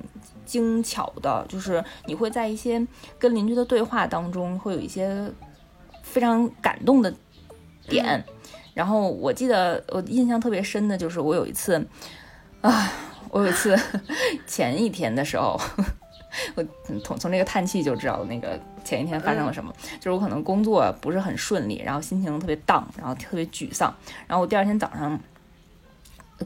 [0.47, 2.87] 精巧的，就是你会在一些
[3.19, 5.29] 跟邻居的对话当中会有一些
[6.05, 7.13] 非常感动的
[7.89, 8.25] 点。
[8.75, 11.85] 然后我记得我印象特别深的就是我有一次
[12.61, 12.93] 啊，
[13.33, 13.77] 我有一次
[14.47, 15.61] 前一天的时候。
[16.55, 16.65] 我
[17.03, 23.95] 从从这个叹气就知道那个前一天发生了什么，就是我可能工作不是很顺利，然后心情特别荡，然后特别沮丧，
[24.27, 25.21] 然后我第二天早上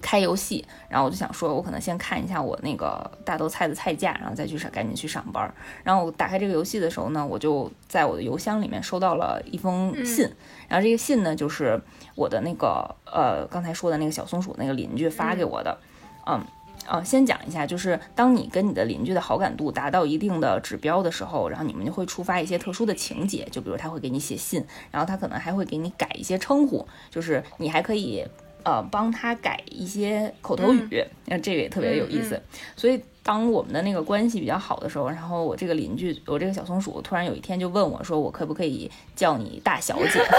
[0.03, 5.55] 开游戏，然后我就想说，我可能先看一下我那个大头菜的菜价，然后再去上赶紧去上班。
[5.85, 10.29] 然后我打开这个游戏的时候呢，我就在我的邮箱里面收到了一封信，
[10.67, 11.81] 然后这个信呢就是
[12.17, 15.79] 我的那个呃刚才说的那个小松鼠那个邻居发给我的，
[16.27, 16.45] 嗯。
[16.87, 28.25] 啊，先讲一下，就是当你跟你的邻居的好感度达到一定的指标的时候，然后你们就会触发一些特殊的情节，就比如他会给你写信，然后他可能还会给你改一些称呼，就是你还可以
[28.67, 32.43] 呃帮他改一些口头语，那、这个也特别有意思。
[32.75, 40.21] 所以当我们的那个关系比较好的时候，然后我这个邻居，我这个小松鼠突然有一天就问我说：“我可不可以叫你大小姐？”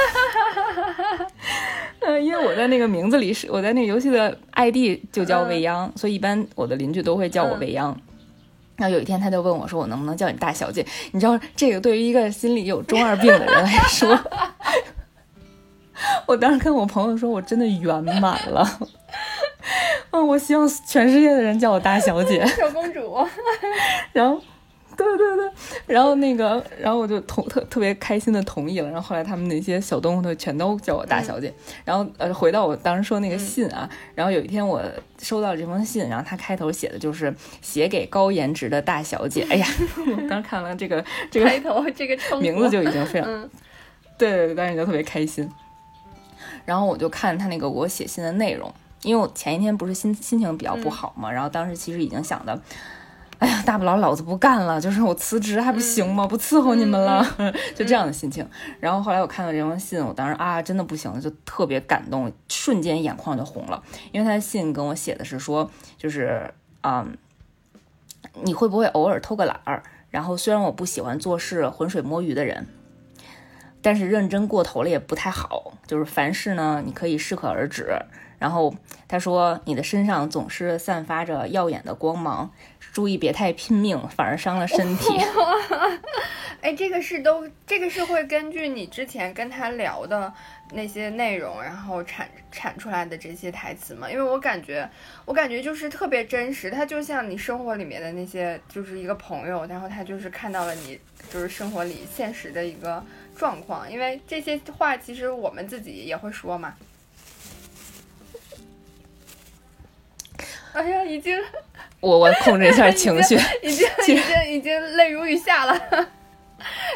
[2.05, 7.97] 呃，因为我在那个名字里是我在那个游戏的 ID 就叫未央，所以一般我的邻居都会叫我未央。
[8.75, 14.13] 然后有一天他就问我说：“我能不能叫你大小姐？”你知道这个对于一个心里有中二病的人来说，
[16.27, 18.79] 我当时跟我朋友说，我真的圆满了。
[20.11, 22.45] 嗯，我希望全世界的人叫我大小姐。
[22.45, 23.17] 小公主。
[24.13, 24.39] 然后，
[24.95, 25.51] 对对对，
[25.85, 28.89] 然后那个，然后我就同特特别开心的同意了。
[28.89, 31.53] 然后后来他们那些小动物都全都叫我大小姐。
[31.83, 34.81] 然后呃，回到我当时说那个信啊，然后有一天我
[35.21, 39.45] 收到这封信，然后他开头写的就是写给高颜值的大小姐。
[39.49, 39.67] 哎呀，
[40.17, 43.49] 我当时看完这个这个开头这个名字就已经非常，
[44.17, 45.47] 对对对，当时就特别开心。
[46.67, 48.69] 然后我就看他那个我写信的内容，
[49.03, 52.61] 因为我前一天不是心心情比较不好嘛，然后当时其实已经想的，
[53.39, 56.27] 哎呀，大不了老子不干了，就是我辞职还不行吗？
[56.27, 57.25] 不伺候你们了，
[57.73, 58.45] 就这样的心情。
[58.81, 67.07] 然后后来我看到这封信，我当时啊，真的不行了，就特别感动，瞬间眼眶就红了，因为他的信跟我写的是说，就是啊，
[68.43, 69.81] 你会不会偶尔偷个懒儿？
[70.09, 72.67] 然后虽然我不喜欢做事浑水摸鱼的人。
[73.87, 77.97] 但是认真过头了也不太好，就是凡事呢，你可以适可而止。
[78.37, 78.75] 然后
[79.07, 82.51] 他说，你的身上总是散发着耀眼的光芒，
[82.91, 85.17] 注意别太拼命，反而伤了身体。
[86.59, 90.33] 哎，这个是都，这个是会根据你之前跟他聊的
[90.73, 94.11] 那些内容，然后产产出来的这些台词吗？
[94.11, 94.89] 因为我感觉，
[95.23, 100.99] 我感觉就是特别真实，他就像你生活里面的那些，就是一个朋友，然后他就是看到了你，
[101.31, 103.01] 就是生活里现实的一个。
[103.37, 106.73] 状况，因为这些话其实我们自己也会说嘛。
[110.73, 111.35] 哎呀，已经，
[111.99, 115.73] 我我控制一下情绪， 已经已经已经泪如雨下了。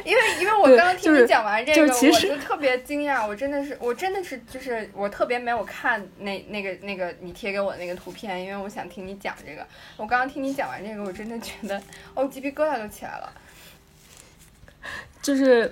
[0.04, 9.66] 因为因为我刚刚听你讲完这个，我就特别惊讶，我真的是我真的是就是我特别没有看那那个那个你贴给我的那个图片，因为我想听你讲这个。
[9.98, 11.82] 我刚刚听你讲完这个，我真的觉得
[12.16, 13.32] 哦，鸡皮疙瘩都起来了。
[15.22, 15.72] 就是。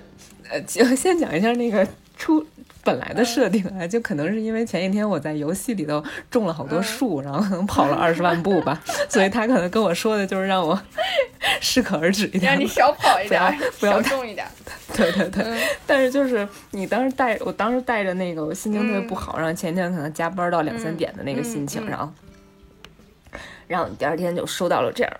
[0.52, 1.86] 呃，就 先讲一下那个
[2.16, 2.44] 出
[2.82, 10.76] 本来的设定啊，就可能是因为前一天我在游戏里头种了好多树，然后可能跑了二十万步吧， 所以他可能跟我说的就是让我
[11.60, 13.40] 适可而止一点，让你少跑一点，
[13.78, 14.44] 不要重一点。
[14.92, 22.12] 对对对，但是就是你当时带，我当时带着那个我心情特别不好，然后前一天可能加班到两三点的那个心情，然后。
[23.70, 25.12] 然后第二天就收到了这样，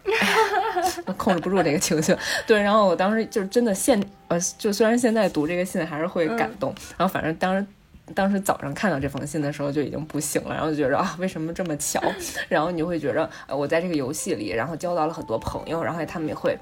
[1.16, 2.12] 控制不住这个情绪。
[2.48, 7.64] 对，然后我当时就是真的现呃，就虽然现在读这个信还是会感动，然后反正当时
[8.12, 12.02] 当时早上看到这封信的时候就已经不行了，然后就觉得啊，为什么这么巧？
[12.48, 16.58] 然后你就会觉得呃，我在这个游戏里，然后交到了很多朋友，然后他们也会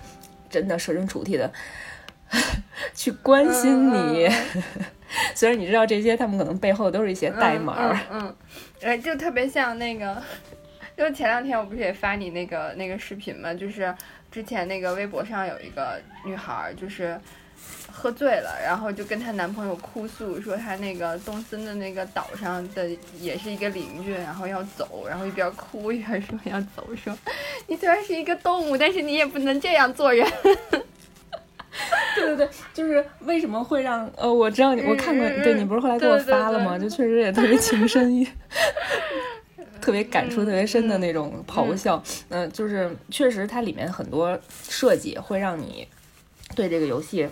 [0.50, 1.50] 真的设身处地的
[2.92, 4.28] 去关心你。
[5.34, 7.98] 虽然你知道这些，他们可能背后都是一些代码。
[8.12, 8.34] 嗯，
[8.82, 10.22] 呃，就特别像那个。
[10.98, 13.54] 就前两天我不是也发你那个那个视频吗？
[13.54, 13.94] 就是
[14.32, 17.16] 之前那个微博上有一个女孩，就是
[17.88, 22.90] 喝醉了，然后就跟她男朋友哭诉，说她那个东森的那个岛上的
[23.20, 27.16] 也是一个邻居，然后要走，然后一边哭一边说要走，说
[27.68, 30.26] 你虽然是一个动物，但是你也不能这样做人。
[32.16, 36.76] 对对对，就是为什么会让呃，我知道你，我看过，对你不是后来给我发了吗？
[36.76, 38.26] 就确实也特别情深意。
[39.80, 45.86] 特别感触特别深的那种咆哮，嗯，就是确实它里面很多设计会让你
[46.54, 47.28] 对这个游戏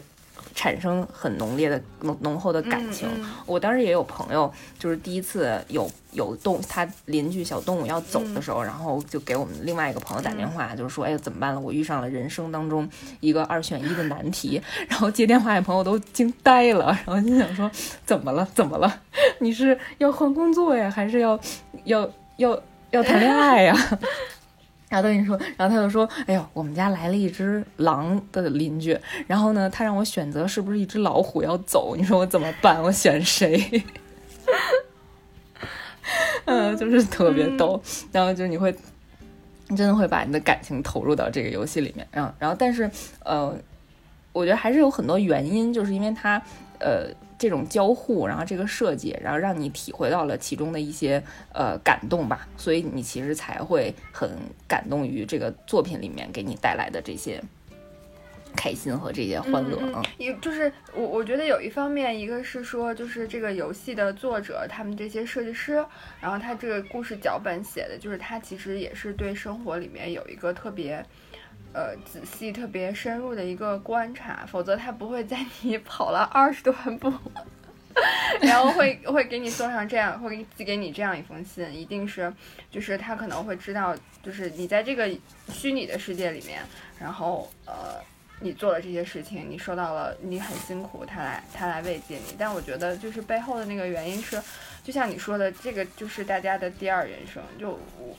[0.55, 3.09] 产生很浓烈的浓浓厚的感情。
[3.45, 11.61] 我当时也有朋友，就是第一次有有动他邻居小动物要走的时候，然后就给我们另外一个朋友打电话，就是说，哎，怎么办了？
[11.61, 12.89] 我遇上了人生当中
[13.21, 14.61] 一个二选一的难题。
[14.89, 17.71] 然后接电话的朋友都惊呆了，然后心想说，
[18.07, 18.49] 怎么了？
[18.55, 19.01] 怎么了？
[19.41, 21.39] 你是要换工作呀，还是要
[21.85, 22.11] 要？
[22.37, 22.59] 要
[22.91, 23.75] 要谈恋爱呀，
[24.89, 32.83] 然后他跟你说，然后他就说：“哎呦，我们家来了一只狼的邻居，然后呢，他让我选择是不是一只老虎要走，你说我怎么办？
[32.83, 33.83] 我选谁？”
[36.45, 37.83] 嗯，就是特别逗，
[38.13, 38.73] 然后就你会
[39.71, 42.89] 真的会把你的感情投入到这个游戏里面，然后然后但是
[43.25, 43.53] 呃，
[44.33, 46.41] 我觉得还是有很多原因，就是因为他
[46.79, 47.09] 呃。
[47.39, 51.23] 这种交互，然后这个设计，然后让你体会到了其中的一些
[51.53, 54.31] 呃感动吧，所以你其实才会很
[54.67, 57.43] 感动于这个作品里面给你带来的这些
[58.57, 59.79] 开开心和这些欢乐。
[59.81, 65.75] 嗯，一就是我我觉得有一方面，一个是说就是这个游戏的作者他们这些设计师，
[66.21, 71.05] 然后他这个故事脚本写的就是他其实也是对生活里面有一个特别。
[71.73, 77.13] 呃，仔细、特别深入的一个观察，否则他不会在你 跑了二十多万步，
[78.41, 82.33] 然后会会给你送上这样，会寄给你这样一封信，一定是，
[82.71, 85.11] 就是他可能会知道，就是你在这个
[85.53, 86.63] 虚拟的世界里面，
[86.99, 88.01] 然后呃，
[88.41, 94.41] 你做了这些事情，你受到了，你很辛苦，他来他来慰藉你，但我觉得就是背后的那个原因是。
[94.85, 97.43] 就像你说的，这个就是大家的第二人生。
[97.59, 98.17] 就我，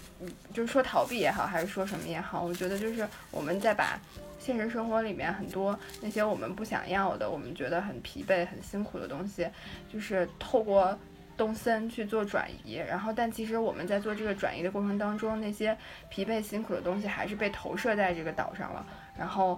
[0.54, 3.98] 就是说逃避也好，还是说什么也好，我觉得就是我们在把
[4.38, 9.48] 现实生活里面很多那些我们不想要的，我们觉得很疲惫、很辛苦的东西，
[9.94, 11.00] 就是透过
[11.38, 12.74] 动森去做转移。
[12.74, 15.78] 然后，但其实我们在做这个转移的过程当中，那些
[16.10, 18.86] 疲惫、辛苦的东西还是被投射在这个岛上了。
[19.18, 19.58] 然后。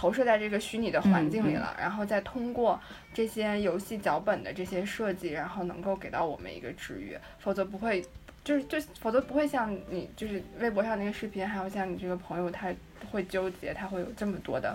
[0.00, 2.80] 投射在这个虚拟的环境里了，然后再通过
[3.12, 8.02] 这些游戏脚本的这些设计，然后能够给到我们一个治愈，否则不会，
[8.42, 12.72] 就是就否则不会像你就是微博上那个视频，还有像你这个朋友，他
[13.12, 14.74] 会纠结，他会有这么多的，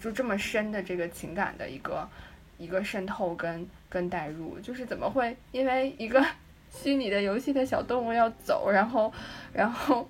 [0.00, 2.08] 就这么深的这个情感的一个
[2.56, 6.24] 一个渗透跟跟代入，就是怎么会因为一个
[6.70, 9.12] 虚拟的游戏的小动物要走，然后
[9.52, 10.08] 然后。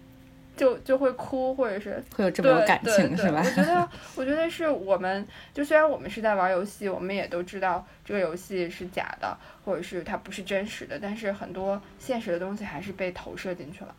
[0.62, 3.42] 就就会哭，或者是会有这么有感情，是吧？
[3.44, 13.92] 我觉得， 我觉得是我们，就虽然我们是在玩游戏，我们也都知道这个游戏是假的，或者是它不是真实的，但是很多现实的东西还是被投射进去了。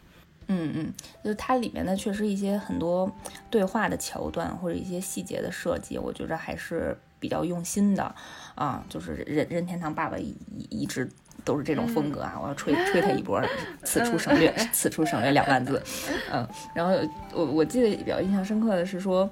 [0.47, 3.14] 嗯嗯，就是它里面的确实一些很多
[3.49, 8.16] 对话的桥段或者一些细节的设计，我觉着还是比较用心的
[8.55, 8.82] 啊。
[8.88, 10.34] 就是任任天堂爸爸一
[10.70, 11.09] 一直。
[11.45, 12.37] 都是这种风格啊！
[12.41, 13.41] 我要吹吹他一波，
[13.83, 15.81] 此处省略，此处省略两万字。
[16.31, 16.93] 嗯，然后
[17.33, 19.29] 我我记得比较印象深刻的是说，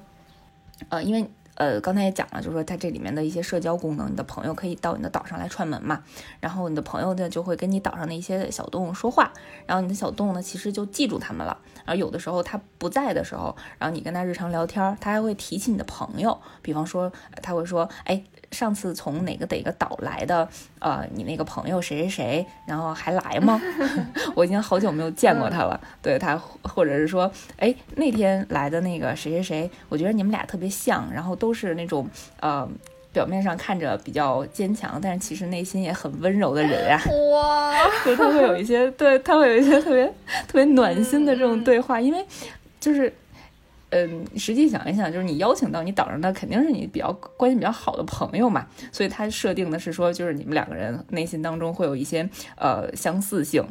[0.89, 6.03] 呃，因为呃刚才也讲了，就是说它这里面的一些社交功能，你的朋友可以到你的岛上来串门嘛，
[6.39, 9.32] 然后你的朋友呢就会跟你岛上的一些小动物说话，
[9.66, 18.22] 然后你的小动物呢其实就记住他们了，然后有的时候它不在的时候，然后你跟它日常聊天，它还会提起你的朋友，比方说他会说，哎。
[18.52, 20.47] 上次从哪个哪个岛来的？
[20.80, 23.62] 呃，你那个朋友谁谁谁，然后还来吗？
[24.36, 25.80] 我已经好久没有见过他了。
[26.02, 32.08] 对他，或者是说，哎，那天来的那个谁谁谁，我觉得你们俩特别像，然后都是那种
[32.39, 32.68] 呃，
[33.14, 37.02] 表面上看着比较坚强，但是其实内心也很温柔的人啊。
[37.34, 37.74] 哇，
[38.06, 40.06] 就他会有一些，对他会有一些特别
[40.47, 42.26] 特别暖心的这种对话，因为
[42.80, 43.12] 就是。
[43.92, 53.64] 嗯，实际想一想，就是你邀请到你岛上的肯定是你比较关系比较好的朋友嘛，所以他设定的是说，就是你们两个人内心当中会有一些呃相似性。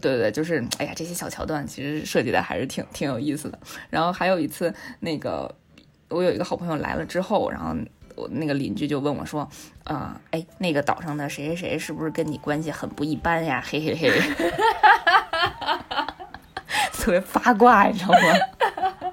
[0.00, 3.58] 对对对，就是哎呀，这些小桥段其实设计的还是挺挺有意思的。
[3.88, 5.54] 然后还有一次，那个
[6.08, 7.76] 我有一个好朋友来了之后，然后
[8.16, 9.48] 我那个邻居就问我说，
[9.84, 13.62] 啊，哎，那个岛上的谁谁谁是不是跟你关系很不一般呀？
[13.64, 14.10] 嘿嘿嘿。
[16.92, 19.12] 特别八卦，你知道吗？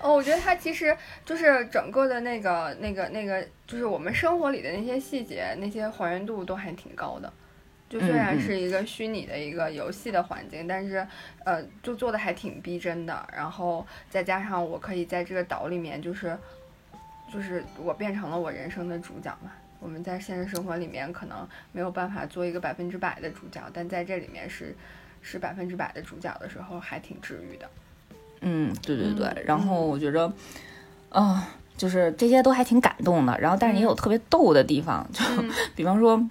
[0.00, 7.32] 哦，我觉得它其实就是整个的那个、那个、那个，就是我们生活里的那些细节，那些还原度都还挺高的。
[7.90, 11.04] 就虽然是一个虚拟的一个游戏的环境，但是
[11.44, 13.28] 呃，就做的还挺逼真的。
[13.34, 16.38] 然后再加上我可以在这个岛里面，就是
[17.32, 19.50] 就是我变成了我人生的主角嘛。
[19.80, 24.76] 我们在现实生活里面可能没有办法做一个百分之百的主角，但在这里面是。
[25.22, 27.68] 是百分之百的主角的时候，还挺治愈的。
[28.40, 29.42] 嗯，对对对。
[29.44, 30.32] 然后我觉着，
[31.10, 33.38] 啊，就是这些都还挺感动的。
[33.40, 35.24] 然后，但是也有特别逗的地方，就
[35.74, 36.22] 比方说，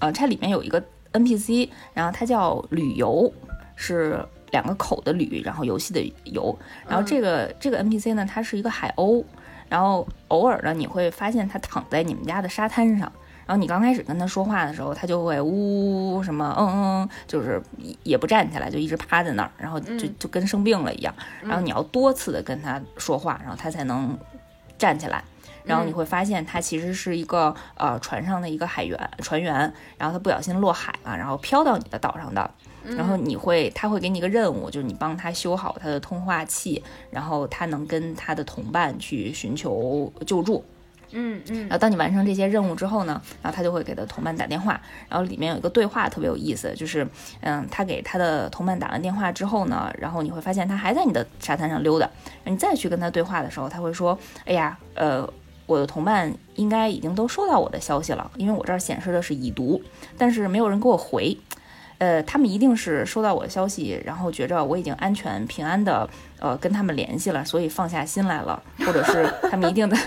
[0.00, 3.32] 呃，它里面有一个 NPC，然后它叫旅游，
[3.76, 4.18] 是
[4.50, 6.56] 两个口的旅，然后游戏的游。
[6.88, 9.24] 然后这个这个 NPC 呢，它是一个海鸥，
[9.68, 13.10] 然后偶尔呢，你会发现它躺在你们家的沙滩上。
[13.46, 17.62] 然后你刚开始跟他说话的时候，他就会呜什么嗯嗯，就是
[18.02, 21.14] 也不站起来，就一直趴在那儿，然后就就跟生病了一样。
[21.42, 24.18] 然后你要多次的跟他说话，然后他才能
[24.76, 25.22] 站起来。
[25.64, 32.50] 然后你会发现他其实是一个呃船上的一个海员船员，然后他不小心落海了，然后飘到你的岛上的。
[32.96, 36.80] 然后你会他会给你一个任务，就是你帮他修好他的通话器，
[37.10, 40.64] 然后他能跟他的同伴去寻求救助。
[41.12, 47.06] 嗯嗯，然后当你完成这些任务之后呢，然后他就会给他同伴打电话，然后里面有一个对话特别有意思，就是
[47.40, 52.08] 嗯，他给他的同伴打完电话之后呢，然后你会发现他还在你的沙滩上溜达，
[52.44, 55.28] 你再去跟他对话的时候，他会说，哎呀，呃，
[55.66, 59.82] 我的同伴应该已经都收到我的消息了，因为我这儿显示的是已读，
[60.18, 61.36] 但是没有人给我回，
[61.98, 69.98] 呃，他们一定是收到我的消息，然后觉着我已经安全平安的呃跟他们联系了，所以放下心来了，或者是他们一定在，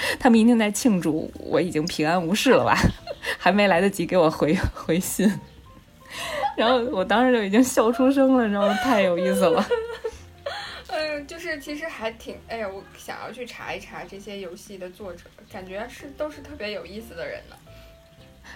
[0.18, 2.76] 他们一定在庆祝我已经平安无事了吧，
[3.38, 5.28] 还没来得及给我回 回信，
[6.56, 9.64] 然后我当时就已经笑出声了，然后太有意思了。
[10.90, 17.56] 嗯，就是其实还挺，哎呀，我想要去查一查这些游戏的作者，感觉是都是特别有意思的人呢。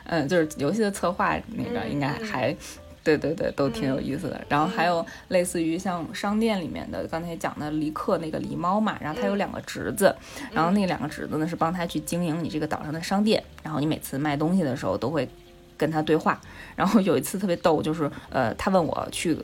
[0.04, 2.56] 嗯，就是游戏的策划那个应该还，
[3.02, 4.40] 对对对，都挺有意思的。
[4.48, 10.14] 然后还有类似于像商店里面的，刚才讲的黎克那个狸猫嘛，然后他有两个侄子，
[10.52, 15.28] 然后那两个侄子呢是帮他去经营你这个岛上的商店，然后你每次卖东西的时候都会
[15.76, 16.40] 跟他对话。
[16.76, 19.36] 然后有一次特别逗，就是呃，他问我去。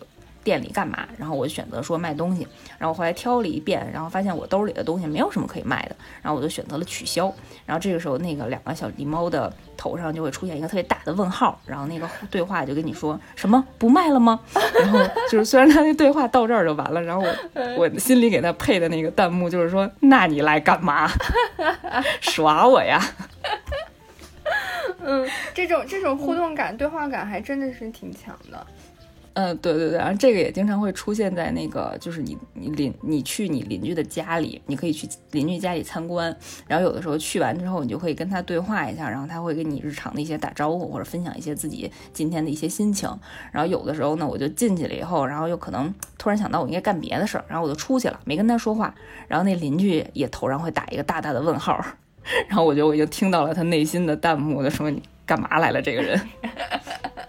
[0.44, 1.06] 店里干嘛？
[1.16, 2.46] 然后我就选择说卖东西，
[2.78, 7.32] 然后后来挑了一遍，然后发现我兜里的东西没有什么可以卖的，然后我就选择了取消。
[7.66, 14.40] 然后这个时候，那个两个小狸猫的头上就会出现一个特别大的问号，然后那个对话就跟你说什么不卖了吗？
[14.80, 14.98] 然后
[15.30, 17.22] 就是虽然他那对话到这儿就完了，然后
[17.54, 21.08] 我我心里给他配的那个弹幕就是说，那你来干嘛？
[22.20, 23.00] 耍我呀？
[25.00, 28.66] 嗯，这种这种互动感、对话感还真的是挺强的。
[29.38, 36.36] 嗯，对对对，然后这个也经常会出现在那个，就是你你邻你去你邻居的家里，你可以去邻居家里参观，
[36.66, 43.08] 然后有的时候去完之后，你就可以跟他对话一下，然后他会跟你日常的一些打招呼，或者分享一些自己今天的一些心情。
[43.52, 48.92] 然后有的时候呢，我就进去了以后，然后又可能突然想到我应该干别的事儿，然后我就出去了，没跟他说话。
[49.28, 51.80] 然后那邻居也头上会打一个大大的问号，
[52.48, 56.20] 然后我觉得我已经听到了他内心的弹幕，就说你干嘛来了，这个人。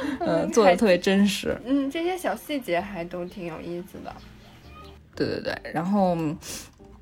[0.20, 1.56] 嗯，做的特别真实。
[1.64, 4.14] 嗯，这些小细节还都挺有意思的。
[5.14, 6.16] 对对对，然后，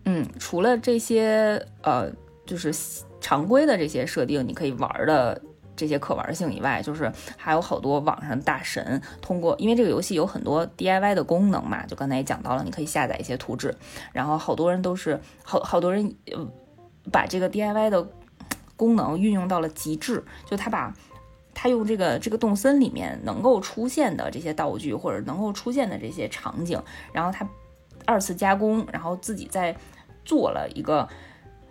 [0.05, 2.11] 嗯，除了这些呃，
[2.47, 2.72] 就是
[3.20, 5.38] 常规的这些设定，你可以玩的
[5.76, 13.74] 这些可玩性以外，就是还有好多网上大神通过，因为这个游戏有很多 DIY 的功能嘛，就刚才也讲到了，你可以下载一些图纸，
[14.12, 16.14] 然后好多人都是好好多人
[17.12, 18.09] 把这个 DIY 的
[18.76, 20.94] 功能运用到了极致，就他把。
[21.59, 26.79] 他用这个这个动森里面能够出现的这些道具，或者能够出现的这些场景，
[27.15, 27.49] 然后他
[28.05, 29.75] 二次加工，然后自己再
[30.23, 31.09] 做了一个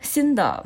[0.02, 0.66] 新的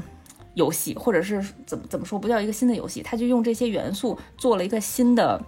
[0.54, 5.44] 游戏，或者是怎么怎么说不叫一个新的游戏，他就用这些元素做了一个新的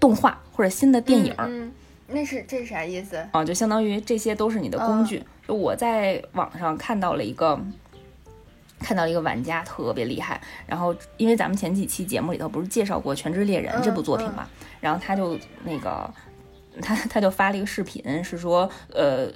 [0.00, 1.34] 动画或者新的电影。
[1.36, 1.70] 嗯，
[2.08, 3.44] 那是这是啥意思啊？
[3.44, 5.22] 就相当于这些都是你的工具。
[5.46, 7.60] 就我在网上看到了一个。
[8.80, 14.48] 看到一个玩家特别厉害，然后因为咱们前几期节目里头不是介绍过《全职猎人》这部作品嘛，
[14.80, 16.12] 然后他就那个
[16.80, 19.28] 他他就发了一个视频，是说呃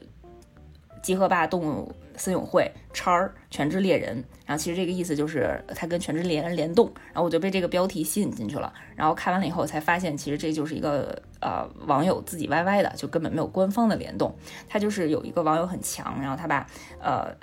[1.03, 14.35] 集合吧动物森友会叉儿全职猎人，然后其实这个意思就是他跟全职猎人联动，然后我就被这个标题吸引进去了，然后看完了以后才发现，其实这就是一个呃网友自己 YY 的，就根本没有官方的联动，
[14.67, 16.67] 他就是有一个网友很强，然后他把
[16.99, 17.35] 呃。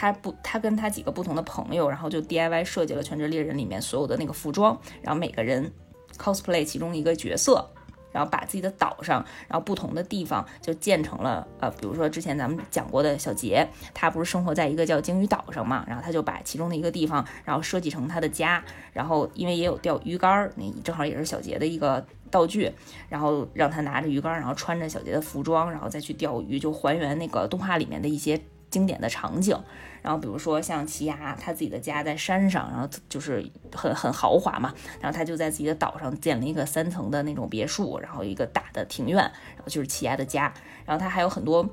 [0.00, 5.72] 他不，他跟他几个不同的朋友，然后就 DIY 设计了《全职猎人》里面所有的那个服装，然后每个人
[6.16, 7.68] cosplay 其中一个角色，
[8.12, 22.70] 然后把自己的岛上，然后不同的地方就建成了，呃，比如说之前咱们讲过的小杰，他不是生活在一个叫鲸鱼岛上嘛，然后他就把其中的一个地方，然后设计成他的家，然后因为也有钓鱼竿，那正好也是小杰的一个道具，
[23.08, 28.40] 然后让他拿着鱼竿，然后穿着小杰的服装，然后再去钓鱼，就还原那个动画里面的一些
[28.70, 29.58] 经典的场景。
[30.02, 33.44] 然后比如说像奇亚，他自己的家在山上，然后就是
[33.74, 34.72] 很很豪华嘛。
[35.00, 40.52] 然后他就在自己的岛上建了一个三层的那种别墅，然后一个大的庭院，然后就是奇亚的家。
[40.84, 41.68] 然后他还有很多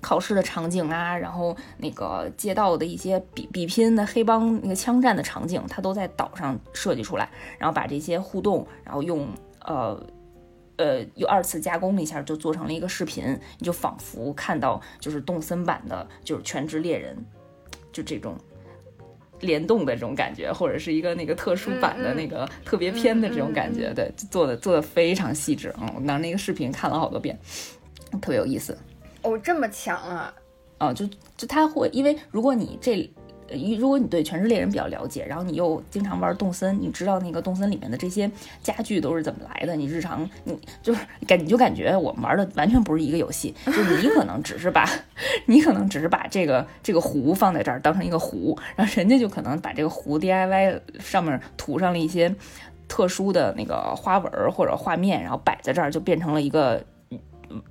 [0.00, 9.28] 考试的场景啊，然后那个街道的一些比比拼的黑帮那个枪战的场景，他都在岛上设计出来，然后把这些互动，然后用
[9.64, 9.98] 呃
[10.76, 17.16] 呃又二次加工了一下，就做成了一个视频，你就仿佛看到就是动森版的，就是全职猎人。
[17.92, 18.36] 就这种
[19.40, 27.38] 联动的这种感觉，或者是一个那个特殊版的那个特别篇的这种感觉，对，做的做的非常细致嗯，我拿那个视频看了好多遍，
[28.20, 28.76] 特别有意思。
[29.22, 30.34] 哦，这么强啊！
[30.78, 33.10] 啊，就就他会，因为如果你这。
[33.78, 38.30] 如果你对《全职猎人》比较了解，然后你又经常玩动森，你知道那个动森里面的这些
[38.62, 39.74] 家具都是怎么来的？
[39.74, 44.88] 你日常你就是感你就感觉我们玩的完全不是一个游戏，就你可能只是把，
[45.46, 52.34] 你可能只是把这个这个壶放在这儿当成一个壶，然后人家就可能把这个壶 DIY 上面涂上了一些
[52.86, 56.84] 特殊的那个花纹或者画面，然后摆在这儿就变成了一个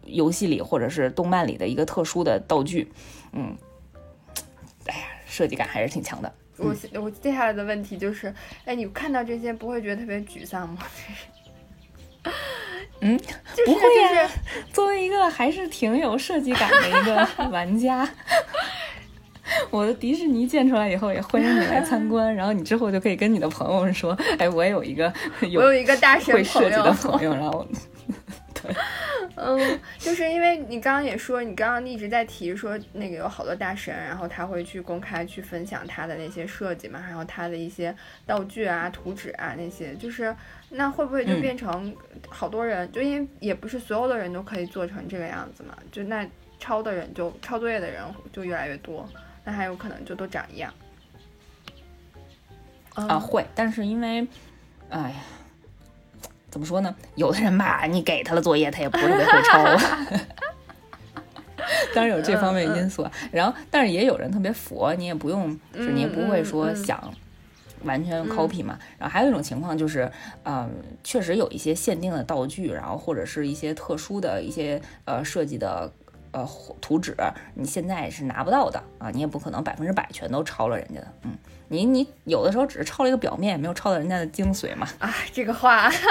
[0.06, 2.92] 游戏里或者是动漫里的一个特殊的道具，
[3.32, 3.56] 嗯。
[5.30, 6.34] 设计感还是挺强的。
[6.58, 8.34] 我我接下来的问题就是，
[8.66, 10.80] 哎，你看到这些不会觉得特别沮丧吗？
[13.00, 13.18] 嗯，
[13.66, 13.82] 不会
[14.14, 14.30] 呀。
[14.74, 18.06] 作为一个还是挺有设计感的一个 玩家，
[19.70, 22.36] 我的迪士尼建出来以后也欢迎你来参观。
[22.36, 25.12] 然后你之后就可以跟你的朋友们说：“哎，我有一个
[25.44, 27.80] 有有一个大神会设计的朋友。”然后，对，
[29.36, 37.96] 嗯，就是因为你刚刚也说，你刚刚一直在提说那个有好多大神，然后他会去公开去分享他的那些设计嘛，然后他的一些
[38.26, 40.36] 道具啊、图纸啊那些，就是。
[40.72, 41.92] 那会不会就变成
[42.30, 42.92] 好多人？
[42.92, 45.76] 就因为也不是所有的人都可以做成这个样子嘛。
[45.92, 46.24] 就那
[46.60, 49.10] 抄的人就抄作业的人就越来越多，
[49.44, 50.72] 那还有可能就都长一样。
[52.94, 54.28] 啊，会，但是因为，
[54.90, 55.16] 哎呀，
[56.50, 56.96] 怎么说呢？
[57.16, 59.78] 有的人吧，你给他了作业，他也不是特别会抄。
[61.94, 67.14] 当然有这方面因素，然后但是也有人特别佛，你也不用，就是你也不会说想。
[67.84, 70.12] 完全 copy 嘛，然后还有一种情况就是，
[70.44, 70.70] 嗯，
[71.02, 75.90] 确实有一些限定的道具，然后或者是一些特殊的一些呃设计的
[76.32, 76.48] 呃
[76.80, 77.16] 图纸，
[77.54, 84.88] 你现在是拿不到的啊，你也不可能百分之百全都抄了人家的，嗯，你你有的时候只是抄了一个表面，没有抄到人家的精髓嘛。
[85.00, 85.98] 啊，这个话，节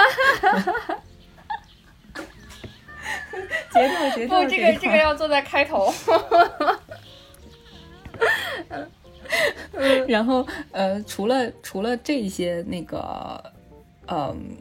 [3.73, 5.93] 奏节奏，不，这个这个要坐在开头。
[10.07, 13.41] 然后，呃，除了除了这些那个，
[14.07, 14.57] 嗯，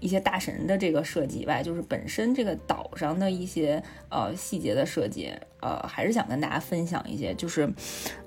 [0.00, 7.34] 一些大神的这个设计以外，就是本身这个岛上的一些呃细节的设计，呃，还是想跟大家分享一些。
[7.34, 7.68] 就是，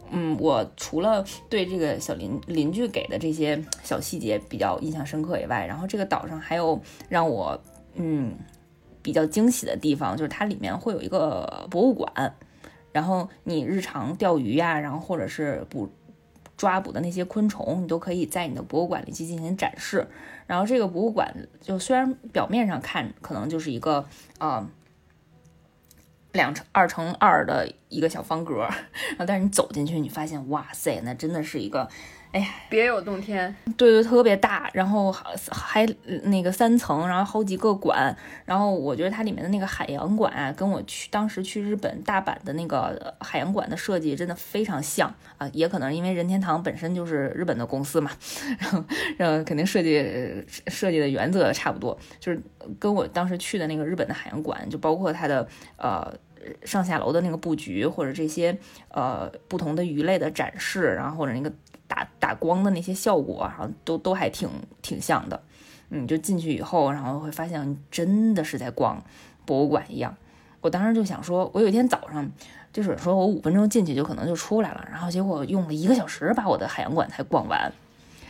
[0.10, 7.62] 嗯，我除了对这个小邻邻居给的这些小细节比较印象深刻以外，然后这个岛上还有让我
[7.96, 8.36] 嗯
[9.02, 12.36] 比较惊喜的地方，就是它里面会有一个博物馆。
[12.92, 15.90] 然后你日常钓鱼呀，然后或者是捕
[16.58, 20.06] 抓捕的那些昆虫，你都可以在你的博物馆里去进行展示。
[20.52, 24.06] 然后这个博物馆就虽然表面上看可能就是一个
[24.38, 24.68] 啊
[26.34, 28.68] 两乘二乘二的一个小方格，
[29.26, 31.88] 但是你走进去，你发现哇塞，那真的是一个。
[32.32, 35.12] 哎呀，别有洞天，对对，特别大，然后
[35.52, 35.86] 还
[36.24, 38.16] 那个三层，然后好几个馆，
[38.46, 48.10] 然后我觉得它里面的那个海洋馆啊，跟我去当时去日本大阪的那个海洋馆的设计真的非常像啊，也可能因为任天堂本身就是日本的公司嘛，
[48.58, 48.84] 然后
[49.18, 50.02] 然后肯定设计
[50.68, 52.42] 设计的原则差不多，就是
[52.80, 56.10] 跟我当时去的那个日本的海洋馆，就包括它的呃
[56.64, 58.58] 上下楼的那个布局，或者这些
[58.88, 61.52] 呃不同的鱼类的展示，然后或者那个。
[61.92, 64.48] 打打光的那些效果，然后都都还挺
[64.82, 65.44] 挺像的，
[65.90, 69.04] 嗯，就进去以后，然后会发现真的是在逛
[69.46, 70.16] 博物馆一样。
[70.62, 72.32] 我当时就想说，我有一天早上
[72.72, 77.70] 就是说我五分钟进去就可能就出来了，然后结果用了一个小时把我的海洋馆才逛完。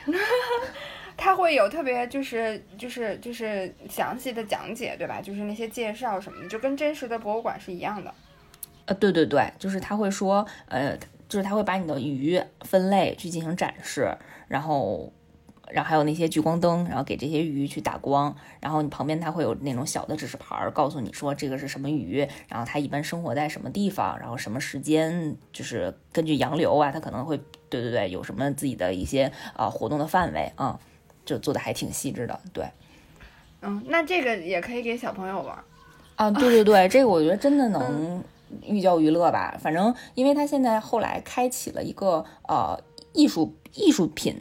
[1.16, 5.22] 他会有特别就是就是就是详细的讲解，对吧？
[5.22, 8.12] 就是那些介绍什么的，就跟真实的博物馆是一样的。
[8.88, 10.98] 呃，对对对，就是他会说，呃。
[11.32, 14.14] 就是他会把你的鱼分类去进行展示，
[14.50, 15.14] 然后，
[15.70, 27.38] 然后还有那些聚光灯，然后给这些鱼去打光，然后你旁边它会有那种小的指示牌，告诉你说这个是什么鱼，然后它一般生活在什么地方，然后什么时间，就是根据洋流啊，它可能会，
[27.70, 30.78] 对对对，有什么自己的一些啊活动的范围啊，
[31.24, 32.66] 就做的还挺细致的，对，
[33.62, 35.58] 嗯，那这个也可以给小朋友玩
[36.18, 38.22] 啊，对对对，这个我觉得真的能。
[38.66, 42.80] 寓教于乐吧，反正因为他现在后来开启了一个呃
[43.14, 44.36] 艺术艺术品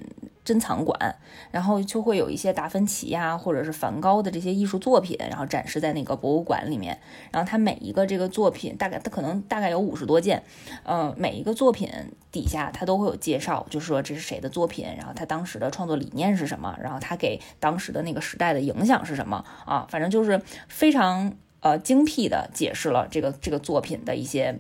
[0.44, 1.16] 珍藏馆，
[1.52, 6.98] 然后就会有一些达芬奇呀或者是梵高的这些艺术作品，然后展示在那个博物馆里面。
[7.30, 10.42] 然后他每一个这个作品大概他可能大概有五十多件，
[10.84, 11.88] 嗯，每一个作品
[12.32, 21.32] 底下他都会有介绍，就是说这是谁的作品，然后他当时的创作理念是什么，然后他给当时的那个时代的影响是什么啊，反正就是非常。
[21.60, 24.58] 呃，精辟的解释了这个这个作品的一些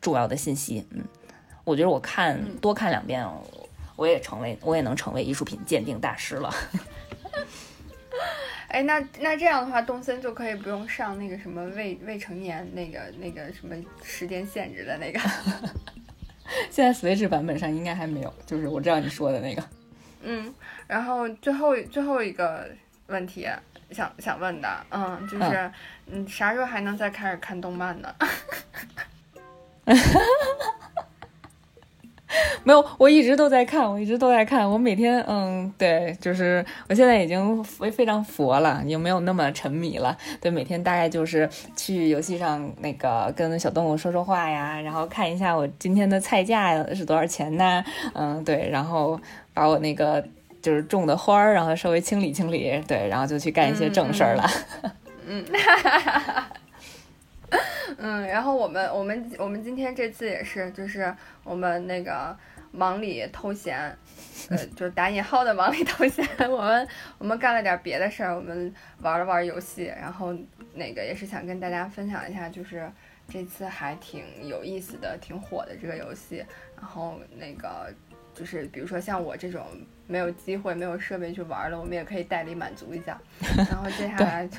[0.00, 0.86] 重要的信息。
[0.90, 1.04] 嗯，
[1.64, 3.26] 我觉得我看多看两遍，
[3.96, 6.54] 我也成为我也能成为艺术品鉴定大师了。
[8.68, 13.74] 哎，那那这样的话，东森就可以不用上那个什么未未成年那个那个什么
[14.04, 15.18] 时间限制的那个。
[16.70, 19.64] 现在 Switch 版本上应该还没有，就是我知道你说的那个。
[20.22, 20.54] 嗯，
[20.86, 22.70] 然后最后最后一个
[23.08, 23.48] 问题。
[23.90, 25.70] 想想问的，嗯，就是，
[26.06, 28.14] 你，啥时候还能再开始看动漫呢？
[32.64, 34.68] 没有，我一直都在看，我一直都在看。
[34.68, 40.16] 我每天，嗯，对，就是我现在已经非非常佛了，也没有那么沉迷了。
[40.40, 47.84] 对，每天大概就是去游戏上那个跟小动物说说话呀，然后看一下我今天的菜价是多少钱呢？
[48.14, 49.18] 嗯，对，然后
[49.54, 50.22] 把我那个。
[50.66, 54.44] 就是种的花儿，然后稍微清理清理，对，然后就去干一些正事儿了。
[55.24, 55.44] 嗯，
[57.98, 61.14] 嗯，然后我们我们我们今天这次也是，就是
[61.44, 62.36] 我们那个
[62.72, 63.78] 忙里偷闲，
[64.50, 66.88] 呃，就是打引号的忙里偷闲， 我们
[67.18, 70.34] 我们干了点别的事儿，我们玩了玩游戏，然后
[70.74, 72.90] 那个也是想跟大家分享一下，就是
[73.28, 76.44] 这次还挺有意思的、挺火的这个游戏，
[76.76, 77.94] 然后那个
[78.34, 79.64] 就是比如说像我这种
[80.06, 83.20] 没有机会、没有设备去玩了，我们也可以代理满足一下，
[83.70, 84.58] 然后接下来就。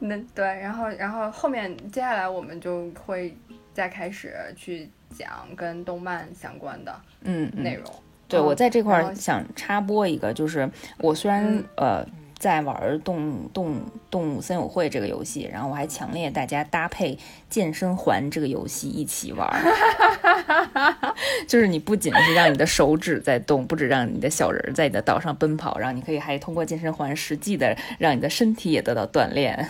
[0.00, 3.36] 那对， 然后然后后面接下来我们就会
[3.72, 7.84] 再开始去讲跟动漫相关的嗯嗯内容。
[8.26, 10.68] 对，嗯我在这块儿想插播一个，就是
[10.98, 12.06] 我虽然、嗯呃
[12.44, 13.80] 在玩动动
[14.10, 17.18] 动物森友会这个游戏，然后我还强烈大家搭配
[17.48, 21.14] 健身环这个游戏一起玩儿，
[21.48, 29.66] 就是你不仅是让你的手指在动，不止让你的小人儿在你的岛上奔跑，然后你可以还通过健身环实际的让你的身体也得到锻炼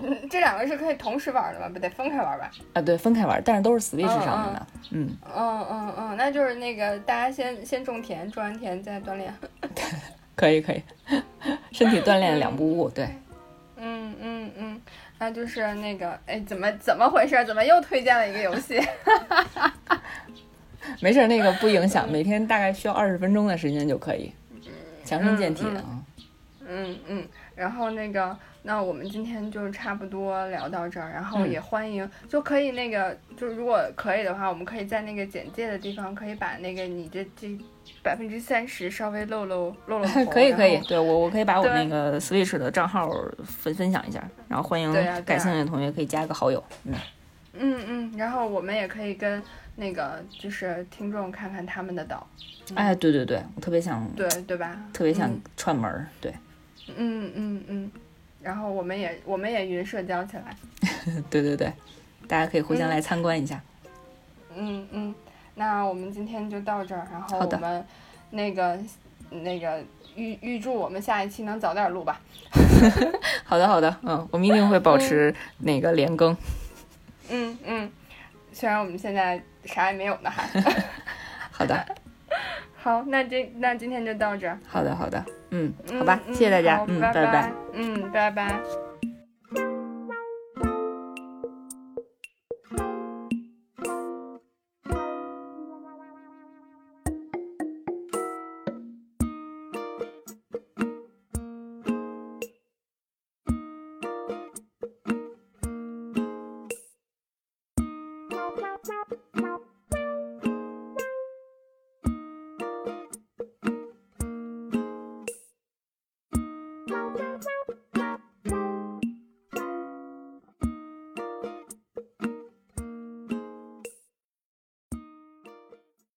[0.00, 1.68] 嗯，这两个是可以同时玩的吗？
[1.68, 2.50] 不得分开玩吧？
[2.72, 2.80] 啊。
[2.80, 9.30] 对，分开玩，但是都是 Switch 上面的，嗯，嗯嗯嗯，那就是那个大家先先种田，种完田再锻炼。
[10.38, 10.80] 可以可以，
[11.72, 13.08] 身体锻炼两不误，对。
[13.76, 14.80] 嗯嗯嗯，
[15.18, 17.44] 那就是那个，哎，怎么怎么回事？
[17.44, 18.80] 怎么又推荐了一个游戏？
[21.02, 24.32] 没事儿，那个不影响，每天大概需要二十分钟的时间就可以，
[25.04, 25.98] 强身健体的啊。
[26.68, 27.26] 嗯嗯，
[27.56, 37.58] 然后那个，那我们今天就差不多聊到这儿，然后嗯也欢迎，就可以那个，就如果可以的话，我们可以在那个简介的地方，可以把那个你这这
[38.02, 43.10] 百分之三十稍微露露露露 头可以可以对我我可以把我那个 Switch 的账号
[43.44, 44.92] 分分享一下，然后欢迎
[45.24, 46.62] 感兴趣的同学可以加个好友。
[46.84, 46.94] 嗯，
[47.54, 49.42] 嗯嗯，然后我们也可以跟
[49.76, 52.26] 那个就是听众看看他们的岛，
[52.74, 54.76] 哎，对对对，我特别想对对吧？
[54.92, 56.32] 特别想嗯串门儿，对
[56.96, 57.90] 嗯嗯嗯，
[58.42, 60.56] 然后我们也我们也云社交起来。
[61.30, 61.72] 对对对，
[62.26, 63.60] 大家可以互相嗯来参观一下。
[64.56, 65.14] 嗯嗯，
[65.58, 67.84] 那我们今天就到这儿，然后我们
[68.30, 68.78] 那个
[69.30, 69.82] 那个
[70.14, 72.20] 预预祝我们下一期能早点录吧。
[73.44, 76.36] 好的好的，嗯，我们一定会保持那个连更。
[77.28, 77.90] 嗯嗯，
[78.52, 80.48] 虽然我们现在啥也没有呢，还。
[81.50, 81.86] 好的
[82.80, 84.56] 好，那这那今天就到这儿。
[84.68, 87.52] 好的好的，嗯，嗯好吧，嗯谢谢大家，嗯，拜拜拜。
[87.72, 88.87] 嗯，拜拜。